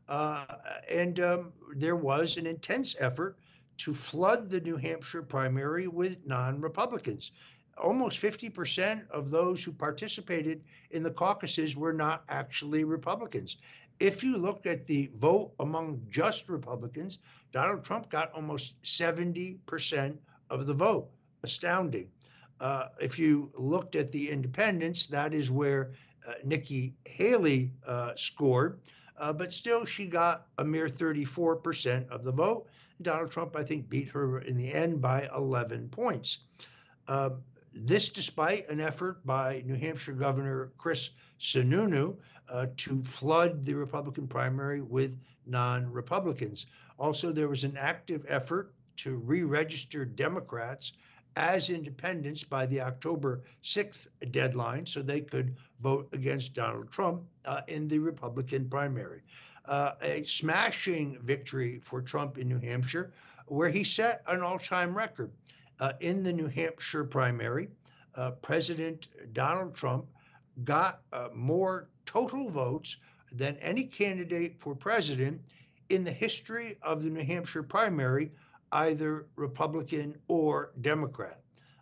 [0.09, 0.45] Uh,
[0.91, 3.39] and um, there was an intense effort
[3.79, 7.33] to flood the New Hampshire primary with non Republicans
[7.79, 13.57] almost 50% of those who participated in the caucuses were not actually Republicans.
[14.01, 17.18] If you look at the vote among just Republicans,
[17.53, 20.16] Donald Trump got almost 70%
[20.51, 21.09] of the vote.
[21.43, 22.09] Astounding.
[22.61, 25.93] Uh, if you looked at the independents, that is where
[26.26, 28.80] uh, Nikki Haley uh, scored,
[29.18, 32.68] uh, but still she got a mere 34% of the vote.
[33.01, 36.38] Donald Trump, I think, beat her in the end by 11 points.
[37.09, 37.30] Uh,
[37.74, 42.16] this despite an effort by New Hampshire Governor Chris Sununu
[42.49, 46.66] uh, to flood the Republican primary with non Republicans.
[46.99, 50.93] Also, there was an active effort to re register Democrats
[51.37, 57.62] as independents by the October 6th deadline so they could vote against Donald Trump uh,
[57.68, 59.22] in the Republican primary.
[59.66, 63.12] Uh, a smashing victory for Trump in New Hampshire,
[63.47, 65.30] where he set an all time record.
[65.80, 67.68] Uh, in the New Hampshire primary,
[68.14, 70.05] uh, President Donald Trump
[70.64, 72.99] got uh, more total votes
[73.33, 75.41] than any candidate for president
[75.89, 78.30] in the history of the New Hampshire primary,
[78.73, 81.41] either Republican or Democrat.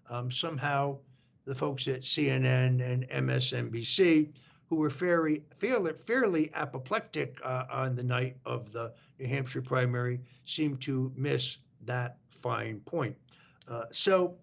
[0.09, 0.99] Um, somehow,
[1.45, 4.33] the folks at CNN and MSNBC,
[4.69, 10.21] who were fairly, fairly, fairly apoplectic uh, on the night of the New Hampshire primary,
[10.45, 13.17] seemed to miss that fine point.
[13.69, 14.37] Uh, so,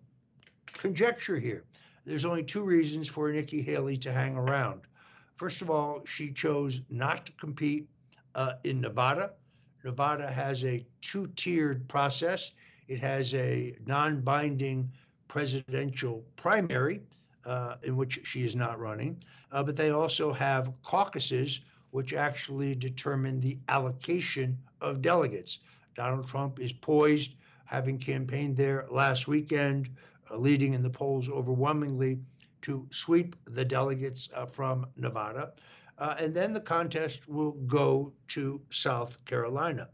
[0.74, 1.64] conjecture here.
[2.06, 4.82] There's only two reasons for Nikki Haley to hang around.
[5.36, 7.90] First of all, she chose not to compete
[8.36, 9.34] uh, in Nevada.
[9.84, 12.52] Nevada has a two tiered process.
[12.88, 14.92] It has a non binding
[15.28, 17.02] presidential primary
[17.46, 19.22] uh, in which she is not running,
[19.52, 21.62] uh, but they also have caucuses
[21.92, 25.60] which actually determine the allocation of delegates.
[25.96, 27.34] Donald Trump is poised
[27.66, 29.90] having campaigned there last weekend,
[30.32, 32.20] uh, leading in the polls overwhelmingly
[32.62, 35.52] to sweep the delegates uh, from Nevada.
[35.98, 39.90] Uh, and then the contest will go to South Carolina.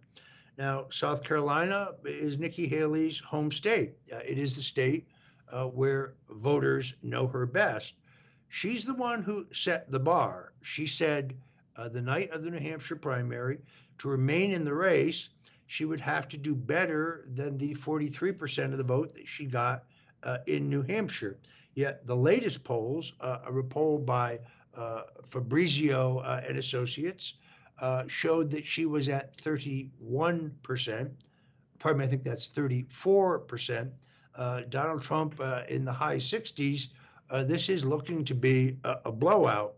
[0.58, 3.94] Now, South Carolina is Nikki Haley's home state.
[4.12, 5.08] Uh, it is the state
[5.50, 7.96] uh, where voters know her best.
[8.50, 10.54] She's the one who set the bar.
[10.62, 11.36] She said
[11.76, 13.60] uh, the night of the New Hampshire primary
[14.00, 15.30] to remain in the race,
[15.66, 19.86] she would have to do better than the 43% of the vote that she got
[20.22, 21.40] uh, in New Hampshire.
[21.74, 24.40] Yet the latest polls, uh, a poll by
[25.26, 27.36] Fabrizio uh, and Associates,
[27.80, 31.12] uh, showed that she was at 31%.
[31.80, 33.92] Pardon me, I think that's 34%.
[34.36, 36.90] Uh, Donald Trump in the high 60s.
[37.46, 39.76] this is looking to be a, a blowout.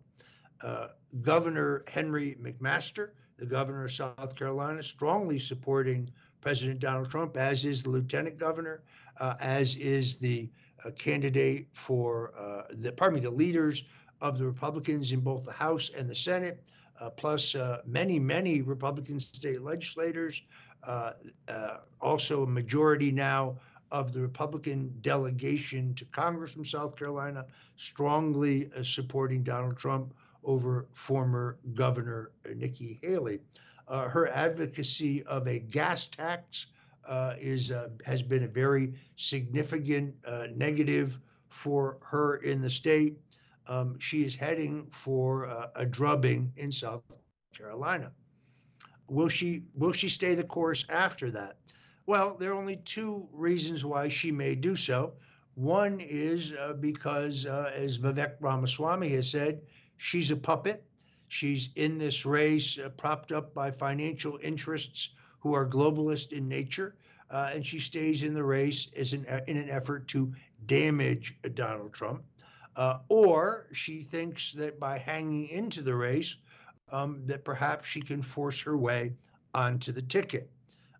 [1.21, 6.09] Governor Henry McMaster the governor of South Carolina, strongly supporting
[6.41, 8.83] President Donald Trump, as is the lieutenant governor,
[9.19, 10.49] uh, as is the
[10.85, 13.83] uh, candidate for uh, the, pardon me, the leaders
[14.21, 16.63] of the Republicans in both the House and the Senate,
[16.99, 20.41] uh, plus uh, many, many Republican state legislators,
[22.01, 23.57] also a majority now
[23.91, 27.45] of the Republican delegation to Congress from South Carolina,
[27.75, 30.13] strongly supporting Donald Trump
[30.43, 33.39] over former Governor Nikki Haley.
[33.87, 36.67] Uh, her advocacy of a gas tax
[37.05, 43.17] uh, is uh, has been a very significant uh, negative for her in the state.
[43.67, 47.03] Um, she is heading for uh, a drubbing in South
[47.55, 48.11] Carolina.
[49.07, 51.57] Will she will she stay the course after that?
[52.05, 55.13] Well, there are only two reasons why she may do so.
[55.55, 59.61] One is uh, because, as Vivek Ramaswamy has said,
[59.97, 60.83] she's a puppet
[61.27, 65.09] She's in this race uh, propped up by financial interests
[65.39, 66.95] who are globalist in nature,
[67.29, 70.33] uh, and she stays in the race as an, uh, in an effort to
[70.65, 72.23] damage Donald Trump.
[72.75, 76.35] Uh, or she thinks that by hanging into the race,
[76.91, 79.13] um, that perhaps she can force her way
[79.53, 80.49] onto the ticket.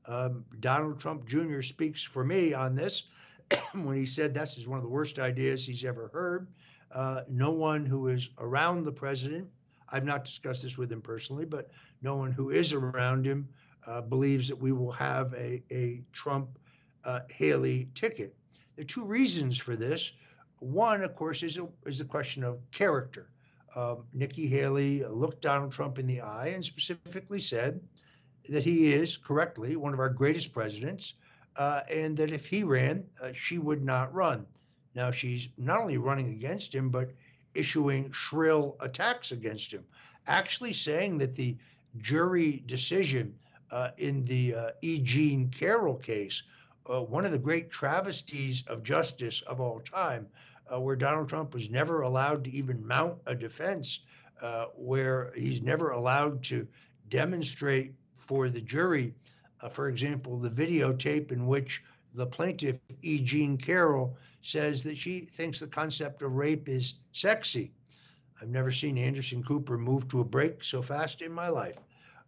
[0.05, 1.61] Um, Donald Trump Jr.
[1.61, 3.03] speaks for me on this
[3.73, 6.47] when he said this is one of the worst ideas he's ever heard.
[6.91, 9.47] Uh, no one who is around the president
[9.89, 11.69] I've not discussed this with him personally, but
[12.01, 13.47] no one who is around him
[13.85, 16.57] uh, believes that we will have a, a Trump
[17.03, 18.35] uh, Haley ticket.
[18.75, 20.11] There are two reasons for this.
[20.59, 23.29] One, of course, is a, is a question of character.
[23.75, 27.81] Um, Nikki Haley looked Donald Trump in the eye and specifically said
[28.47, 31.15] that he is correctly one of our greatest presidents,
[31.57, 34.45] uh, and that if he ran, uh, she would not run.
[34.93, 37.11] Now, she's not only running against him, but
[37.53, 39.83] issuing shrill attacks against him,
[40.27, 41.57] actually saying that the
[41.97, 43.33] jury decision
[43.71, 44.99] uh, in the uh, E.
[44.99, 46.43] Jean Carroll case,
[46.89, 50.27] uh, one of the great travesties of justice of all time,
[50.71, 54.01] uh, where Donald Trump was never allowed to even mount a defense,
[54.41, 56.67] uh, where he's never allowed to
[57.09, 59.13] demonstrate for the jury,
[59.61, 61.83] uh, for example, the videotape in which
[62.13, 63.19] the plaintiff, E.
[63.19, 67.71] Jean Carroll, says that she thinks the concept of rape is sexy.
[68.41, 71.77] I've never seen Anderson Cooper move to a break so fast in my life.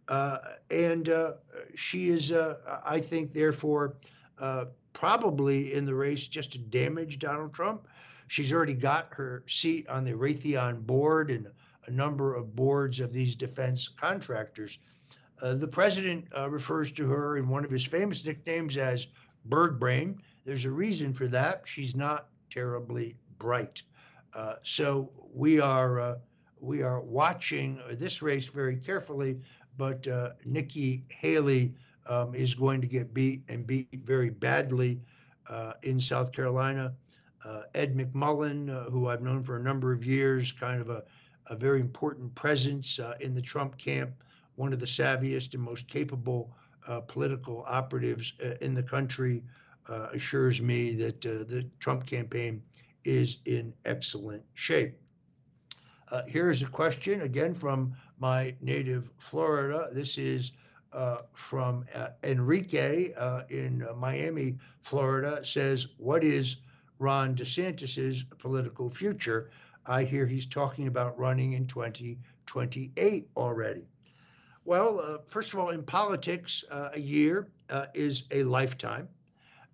[0.08, 0.38] Uh,
[0.70, 1.32] and uh,
[1.74, 3.94] she is, I think, therefore,
[4.40, 7.86] uh, probably in the race just to damage Donald Trump.
[8.26, 11.48] She's already got her seat on the Raytheon board and
[11.86, 14.78] a number of boards of these defense contractors.
[15.40, 19.06] Uh, the president uh, refers to her in one of his famous nicknames as
[19.46, 20.20] bird brain.
[20.44, 21.62] There's a reason for that.
[21.64, 23.82] She's not terribly bright.
[24.34, 26.14] Uh, so we are uh,
[26.60, 29.40] we are watching this race very carefully.
[29.76, 31.74] But uh, Nikki Haley
[32.08, 35.00] um, is going to get beat and beat very badly
[35.48, 36.94] uh, in South Carolina.
[37.44, 41.04] Uh, Ed McMullen, uh, who I've known for a number of years, kind of a,
[41.46, 44.10] a very important presence in the Trump camp,
[44.56, 46.52] one of the savviest and most capable
[46.88, 49.42] uh, political operatives uh, in the country
[49.88, 52.62] uh, assures me that the Trump campaign
[53.04, 54.98] is in excellent shape.
[56.10, 59.88] Uh, here's a question again from my native Florida.
[59.92, 60.52] This is
[60.92, 63.12] uh, from uh, Enrique
[63.50, 65.44] in Miami, Florida.
[65.44, 66.56] Says, "What is
[66.98, 69.50] Ron DeSantis's political future?"
[69.88, 73.86] I hear he's talking about running in 2028 already.
[74.66, 79.08] Well, uh, first of all, in politics, uh, a year uh, is a lifetime.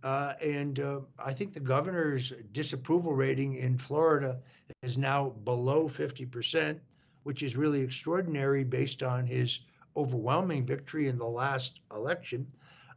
[0.04, 4.38] Uh, and uh, I think the governor's disapproval rating in Florida
[4.82, 6.78] is now below 50%,
[7.24, 9.60] which is really extraordinary based on his
[9.97, 12.47] overwhelming victory in the last election.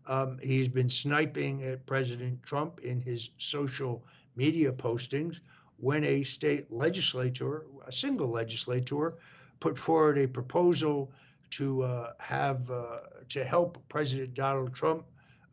[0.08, 4.04] Um, he's been sniping at President Trump in his social
[4.36, 5.40] media postings
[5.78, 9.16] when a state legislator, a single legislator,
[9.60, 11.12] put forward a proposal
[11.52, 15.06] to uh, have uh, to help President Donald Trump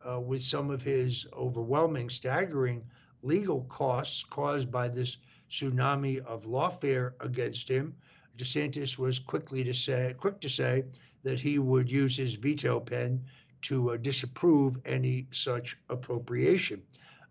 [0.07, 2.83] uh, with some of his overwhelming, staggering
[3.23, 5.17] legal costs caused by this
[5.49, 7.95] tsunami of lawfare against him.
[8.37, 10.83] DeSantis was quickly to say, quick to say
[11.23, 13.23] that he would use his veto pen
[13.61, 16.81] to uh, disapprove any such appropriation.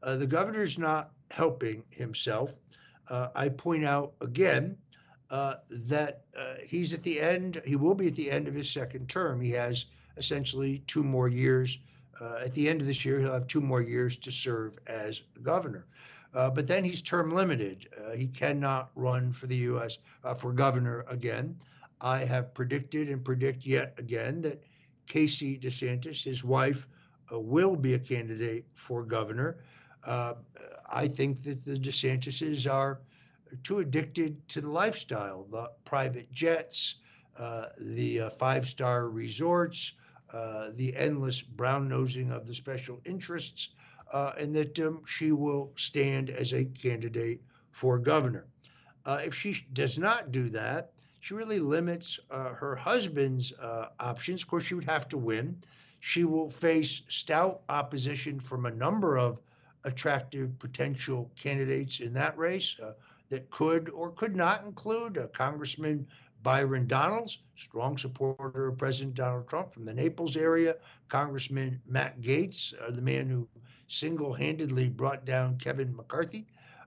[0.02, 2.52] Uh, the governor's not helping himself.
[3.08, 4.76] Uh, I point out again
[5.30, 8.70] uh, that uh, he's at the end, he will be at the end of his
[8.70, 9.40] second term.
[9.40, 9.86] He has
[10.16, 11.78] essentially two more years.
[12.20, 15.22] Uh, at the end of this year, he'll have two more years to serve as
[15.42, 15.86] governor.
[16.34, 17.88] Uh, but then he's term limited.
[17.96, 19.98] Uh, he cannot run for the U.S.
[20.38, 21.56] for governor again.
[22.00, 24.62] I have predicted and predict yet again that
[25.06, 26.86] Casey DeSantis, his wife,
[27.30, 29.58] will be a candidate for governor.
[30.04, 30.34] Uh,
[30.90, 33.00] I think that the DeSantises are
[33.62, 36.96] too addicted to the lifestyle, the private jets,
[37.38, 39.92] uh, the uh, five star resorts,
[40.32, 43.70] uh, the endless brown nosing of the special interests,
[44.12, 47.40] uh, and that um, she will stand as a candidate
[47.70, 48.46] for governor.
[49.04, 53.52] Uh, if she does not do that, she really limits uh, her husband's
[53.98, 54.42] options.
[54.42, 55.56] Of course, she would have to win.
[56.00, 59.40] She will face stout opposition from a number of
[59.84, 62.76] attractive potential candidates in that race
[63.30, 66.06] that could or could not include uh, Congressman
[66.42, 70.76] Byron Donalds, strong supporter of President Donald Trump from the Naples area,
[71.08, 73.48] Congressman Matt Gaetz, uh, the man who
[73.88, 76.46] single handedly brought down Kevin McCarthy,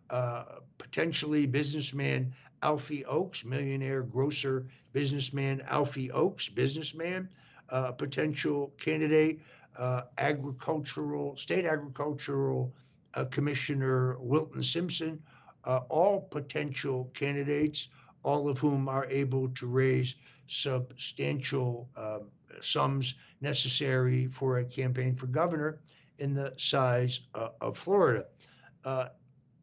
[0.09, 0.45] uh,
[0.77, 7.29] potentially businessman Alfie Oakes, millionaire grocer businessman Alfie Oakes, businessman,
[7.69, 9.41] uh, potential candidate,
[9.77, 12.73] uh, agricultural, state agricultural
[13.13, 15.21] uh, commissioner Wilton Simpson,
[15.65, 17.89] uh, all potential candidates,
[18.23, 20.15] all of whom are able to raise
[20.47, 22.31] substantial um,
[22.61, 25.79] sums necessary for a campaign for governor
[26.19, 28.25] in the size uh, of Florida.
[28.83, 29.07] Uh,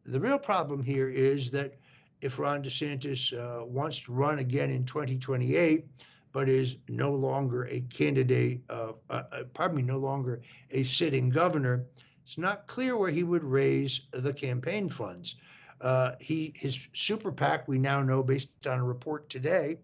[0.05, 1.77] the real problem here is that
[2.21, 5.85] if Ron DeSantis uh, wants to run again in 2028,
[6.31, 10.41] but is no longer a candidate, uh, uh, pardon me, no longer
[10.71, 11.85] a sitting governor,
[12.25, 15.35] it's not clear where he would raise the campaign funds.
[15.81, 19.77] Uh, he his super PAC, we now know based on a report today,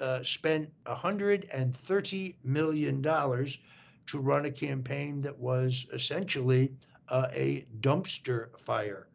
[0.00, 3.58] uh, spent 130 million dollars
[4.06, 6.72] to run a campaign that was essentially
[7.08, 9.08] uh, a dumpster fire.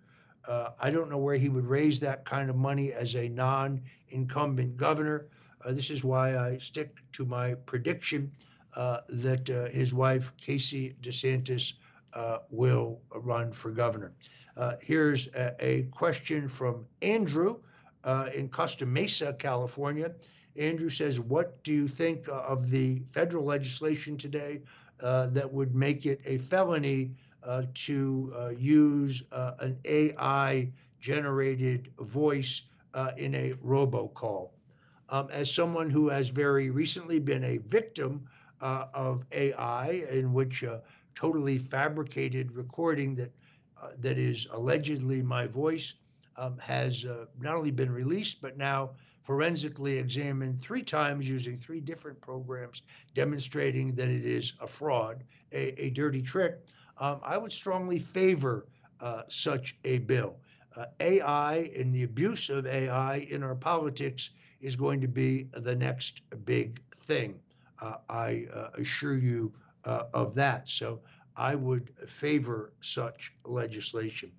[0.47, 4.77] Uh, I don't know where he would raise that kind of money as a non-incumbent
[4.77, 5.27] governor.
[5.65, 8.31] Uh, this is why I stick to my prediction
[8.75, 11.73] uh, that his wife Casey DeSantis
[12.49, 14.13] will run for governor.
[14.57, 17.57] Uh, here's a, a, question from Andrew
[18.03, 20.11] uh, in Costa Mesa, California.
[20.58, 24.62] Andrew says, What do you think of the federal legislation today
[25.01, 27.12] uh, that would make it a felony
[27.43, 32.64] uh, to uh, use uh, an AI generated voice
[33.18, 34.49] in a robocall?
[35.10, 38.28] Um, as someone who has very recently been a victim
[38.60, 40.82] of AI, in which a
[41.16, 43.32] totally fabricated recording that
[43.82, 45.93] uh, that is allegedly my voice
[46.36, 48.91] um, has uh, not only been released, but now
[49.28, 55.84] forensically examined three times using three different programs, demonstrating that it is a fraud, a,
[55.84, 56.61] a dirty trick.
[56.97, 58.67] Um, I would strongly favor
[59.01, 60.38] uh, such a bill.
[60.78, 64.30] Uh, AI and the abuse of AI in our politics
[64.61, 67.38] is going to be the next big thing.
[67.82, 69.51] Uh, I uh, assure you
[70.13, 70.69] of that.
[70.69, 71.01] So
[71.36, 74.32] I would favor such legislation.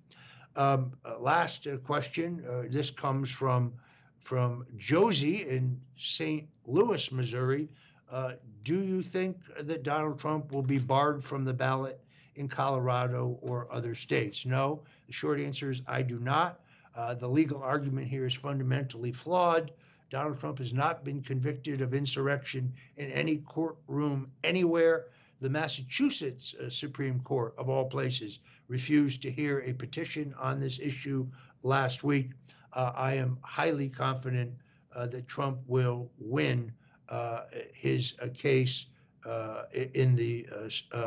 [0.55, 2.43] Um, uh, last uh, question.
[2.49, 3.73] Uh, this comes from
[4.19, 6.47] from Josie in St.
[6.65, 7.69] Louis, Missouri.
[8.11, 11.99] Uh, do you think that Donald Trump will be barred from the ballot
[12.35, 14.45] in Colorado or other states?
[14.45, 14.81] No.
[15.07, 16.59] The short answer is I do not.
[16.95, 19.71] Uh, the legal argument here is fundamentally flawed.
[20.09, 25.05] Donald Trump has not been convicted of insurrection in any courtroom anywhere
[25.41, 30.79] the Massachusetts uh, Supreme Court, of all places, refused to hear a petition on this
[30.79, 31.25] issue
[31.63, 32.31] last week.
[32.73, 34.53] Uh, I am highly confident
[34.95, 36.71] uh, that Trump will win
[37.09, 37.41] uh,
[37.73, 38.87] his case
[39.73, 40.47] in the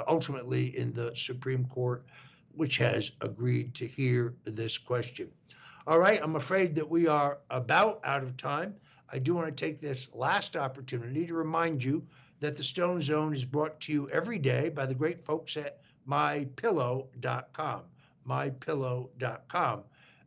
[0.07, 2.05] ultimately in the Supreme Court,
[2.55, 5.31] which has agreed to hear this question.
[5.87, 8.75] All right, I'm afraid that we are about out of time.
[9.13, 12.07] I do want to take this last opportunity to remind you
[12.41, 15.81] that the Stone Zone is brought to you every day by the great folks at
[16.09, 17.83] mypillow.com.
[18.27, 19.83] Mypillow.com.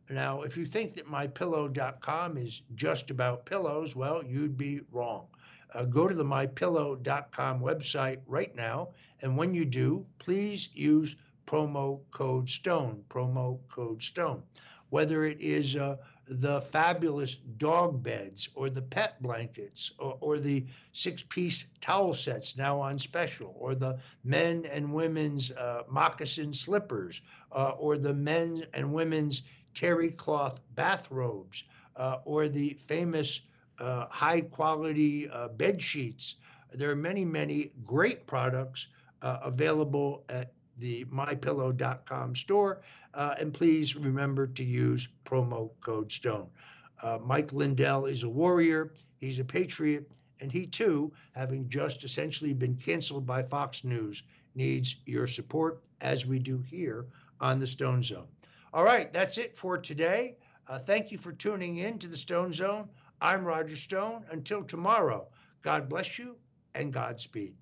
[0.08, 5.26] Now, if you think that mypillow.com is just about pillows, well, you'd be wrong.
[5.74, 8.90] Uh, go to the mypillow.com website right now,
[9.20, 13.04] and when you do, please use promo code STONE.
[13.08, 14.42] Promo code STONE.
[14.90, 15.96] Whether it is uh,
[16.28, 22.56] the fabulous dog beds or the pet blankets or, or the six piece towel sets
[22.56, 28.62] now on special or the men and women's uh, moccasin slippers uh, or the men's
[28.72, 29.42] and women's
[29.76, 31.64] terry cloth bathrobes
[31.96, 33.42] uh, or the famous
[33.78, 36.36] uh, high quality uh, bed sheets.
[36.72, 38.88] There are many, many great products
[39.22, 42.80] uh, available at the mypillow.com store.
[43.14, 46.48] Uh, and please remember to use promo code STONE.
[47.02, 50.10] Uh, Mike Lindell is a warrior, he's a patriot,
[50.40, 54.22] and he too, having just essentially been canceled by Fox News,
[54.54, 57.06] needs your support, as we do here
[57.40, 58.28] on the Stone Zone.
[58.72, 60.36] All right, that's it for today.
[60.68, 62.88] Uh, thank you for tuning in to the Stone Zone.
[63.20, 64.24] I'm Roger Stone.
[64.30, 65.28] Until tomorrow,
[65.62, 66.36] God bless you
[66.74, 67.54] and Godspeed.